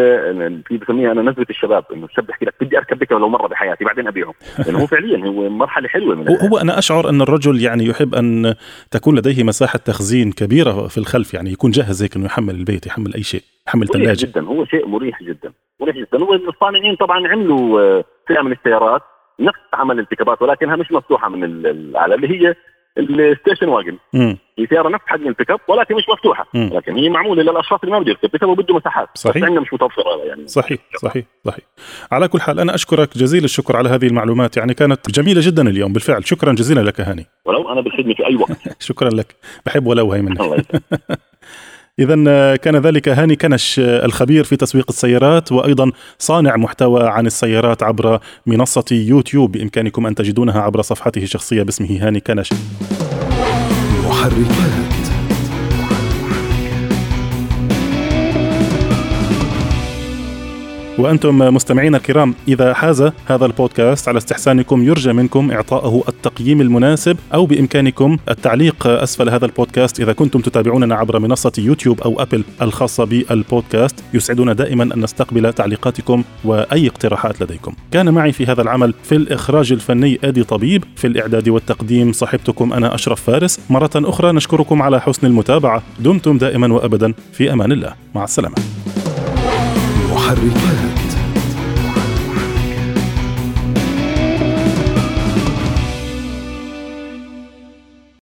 في 0.67 0.77
بسميها 0.77 1.11
أنا 1.11 1.21
نزله 1.21 1.45
الشباب 1.49 1.83
إنه 1.93 2.05
الشاب 2.05 2.25
بيحكي 2.25 2.45
لك 2.45 2.53
بدي 2.61 2.77
أركب 2.77 2.99
بك 2.99 3.11
ولو 3.11 3.29
مرة 3.29 3.47
بحياتي 3.47 3.85
بعدين 3.85 4.07
أبيعه. 4.07 4.33
لأنه 4.65 4.79
هو 4.81 4.87
فعليا 4.87 5.25
هو 5.27 5.49
مرحلة 5.49 5.87
حلوة 5.87 6.15
من 6.15 6.27
هو, 6.29 6.35
هو 6.35 6.57
أنا 6.57 6.77
أشعر 6.79 7.09
أن 7.09 7.21
الرجل 7.21 7.61
يعني 7.61 7.85
يحب 7.85 8.15
أن 8.15 8.55
تكون 8.91 9.17
لديه 9.17 9.43
مساحة 9.43 9.77
تخزين 9.79 10.31
كبيرة 10.31 10.87
في 10.87 10.97
الخلف 10.97 11.33
يعني 11.33 11.51
يكون 11.51 11.71
جاهز 11.71 12.03
هيك 12.03 12.15
إنه 12.15 12.25
يحمل 12.25 12.55
البيت 12.55 12.87
يحمل 12.87 13.13
أي 13.13 13.23
شيء 13.23 13.41
يحمل 13.67 13.87
ثلاجه 13.87 14.17
جدا 14.25 14.41
هو 14.45 14.65
شيء 14.65 14.87
مريح 14.87 15.23
جدا 15.23 15.51
مريح 15.81 15.95
جدا. 15.95 16.23
والصانعين 16.23 16.95
طبعا 16.95 17.27
عملوا 17.27 17.81
آه، 17.81 18.03
فئة 18.27 18.41
من 18.41 18.51
السيارات 18.51 19.01
نفس 19.39 19.59
عمل 19.73 19.99
البيكابات 19.99 20.41
ولكنها 20.41 20.75
مش 20.75 20.91
مفتوحة 20.91 21.29
من 21.29 21.43
ال- 21.43 21.67
الاعلى 21.67 22.15
اللي 22.15 22.27
هي 22.47 22.55
ال 22.97 23.06
station 23.06 23.67
wagon. 23.69 23.97
هي 24.59 24.67
سياره 24.67 24.89
نفس 24.89 25.03
حجم 25.07 25.27
البيك 25.27 25.51
أب 25.51 25.59
ولكن 25.67 25.95
مش 25.95 26.03
مفتوحة. 26.09 26.47
مم. 26.53 26.69
لكن 26.73 26.95
هي 26.95 27.09
معمولة 27.09 27.43
للأشخاص 27.43 27.79
اللي 27.83 27.91
ما 27.95 27.99
بده 27.99 28.09
يركب 28.09 28.31
بيك 28.31 28.43
أب 28.43 28.49
وبده 28.49 28.75
مساحات. 28.75 29.09
صحيح. 29.15 29.37
بس 29.37 29.43
عندنا 29.43 29.61
مش 29.61 29.73
متوفره 29.73 30.25
يعني. 30.25 30.47
صحيح 30.47 30.79
صحيح 31.01 31.25
صحيح. 31.45 31.65
على 32.11 32.27
كل 32.27 32.41
حال 32.41 32.59
أنا 32.59 32.75
أشكرك 32.75 33.17
جزيل 33.17 33.43
الشكر 33.43 33.77
على 33.77 33.89
هذه 33.89 34.07
المعلومات. 34.07 34.57
يعني 34.57 34.73
كانت 34.73 35.11
جميلة 35.11 35.41
جدا 35.43 35.69
اليوم. 35.69 35.93
بالفعل 35.93 36.27
شكرا 36.27 36.53
جزيلا 36.53 36.81
لك 36.81 37.01
هاني. 37.01 37.25
ولو 37.45 37.71
أنا 37.71 37.81
بالخدمة 37.81 38.13
في 38.13 38.25
أي 38.25 38.35
وقت. 38.35 38.81
شكرا 38.89 39.09
لك. 39.09 39.35
بحب 39.65 39.87
ولو 39.87 40.13
هي 40.13 40.21
منك. 40.21 40.39
إذا 41.99 42.55
كان 42.55 42.75
ذلك 42.75 43.09
هاني 43.09 43.35
كنش 43.35 43.79
الخبير 43.79 44.43
في 44.43 44.55
تسويق 44.55 44.85
السيارات 44.89 45.51
وأيضا 45.51 45.91
صانع 46.17 46.55
محتوى 46.55 47.07
عن 47.07 47.25
السيارات 47.25 47.83
عبر 47.83 48.19
منصة 48.45 48.85
يوتيوب. 48.91 49.51
بإمكانكم 49.51 50.07
أن 50.07 50.15
تجدونها 50.15 50.61
عبر 50.61 50.81
صفحته 50.81 51.23
الشخصية 51.23 51.63
باسمه 51.63 52.07
هاني 52.07 52.19
كنش. 52.19 52.49
محركات 54.33 55.04
وأنتم 60.97 61.37
مستمعينا 61.37 61.97
الكرام 61.97 62.35
إذا 62.47 62.73
حاز 62.73 63.11
هذا 63.25 63.45
البودكاست 63.45 64.07
على 64.07 64.17
استحسانكم 64.17 64.83
يرجى 64.83 65.13
منكم 65.13 65.51
إعطائه 65.51 66.03
التقييم 66.07 66.61
المناسب 66.61 67.17
أو 67.33 67.45
بإمكانكم 67.45 68.17
التعليق 68.29 68.87
أسفل 68.87 69.29
هذا 69.29 69.45
البودكاست 69.45 69.99
إذا 69.99 70.13
كنتم 70.13 70.39
تتابعوننا 70.39 70.95
عبر 70.95 71.19
منصة 71.19 71.51
يوتيوب 71.57 72.01
أو 72.01 72.21
أبل 72.21 72.43
الخاصة 72.61 73.03
بالبودكاست 73.03 74.03
يسعدنا 74.13 74.53
دائما 74.53 74.83
أن 74.83 75.01
نستقبل 75.01 75.53
تعليقاتكم 75.53 76.23
وأي 76.43 76.87
اقتراحات 76.87 77.41
لديكم. 77.41 77.73
كان 77.91 78.13
معي 78.13 78.31
في 78.31 78.45
هذا 78.45 78.61
العمل 78.61 78.93
في 79.03 79.15
الإخراج 79.15 79.71
الفني 79.71 80.19
أدي 80.23 80.43
طبيب 80.43 80.83
في 80.95 81.07
الإعداد 81.07 81.49
والتقديم 81.49 82.11
صاحبتكم 82.11 82.73
أنا 82.73 82.95
أشرف 82.95 83.21
فارس. 83.21 83.59
مرة 83.69 83.91
أخرى 83.95 84.31
نشكركم 84.31 84.81
على 84.81 85.01
حسن 85.01 85.27
المتابعة. 85.27 85.83
دمتم 85.99 86.37
دائما 86.37 86.73
وأبدا. 86.73 87.13
في 87.33 87.53
أمان 87.53 87.71
الله. 87.71 87.93
مع 88.15 88.23
السلامة. 88.23 88.55
الرجال 90.31 90.94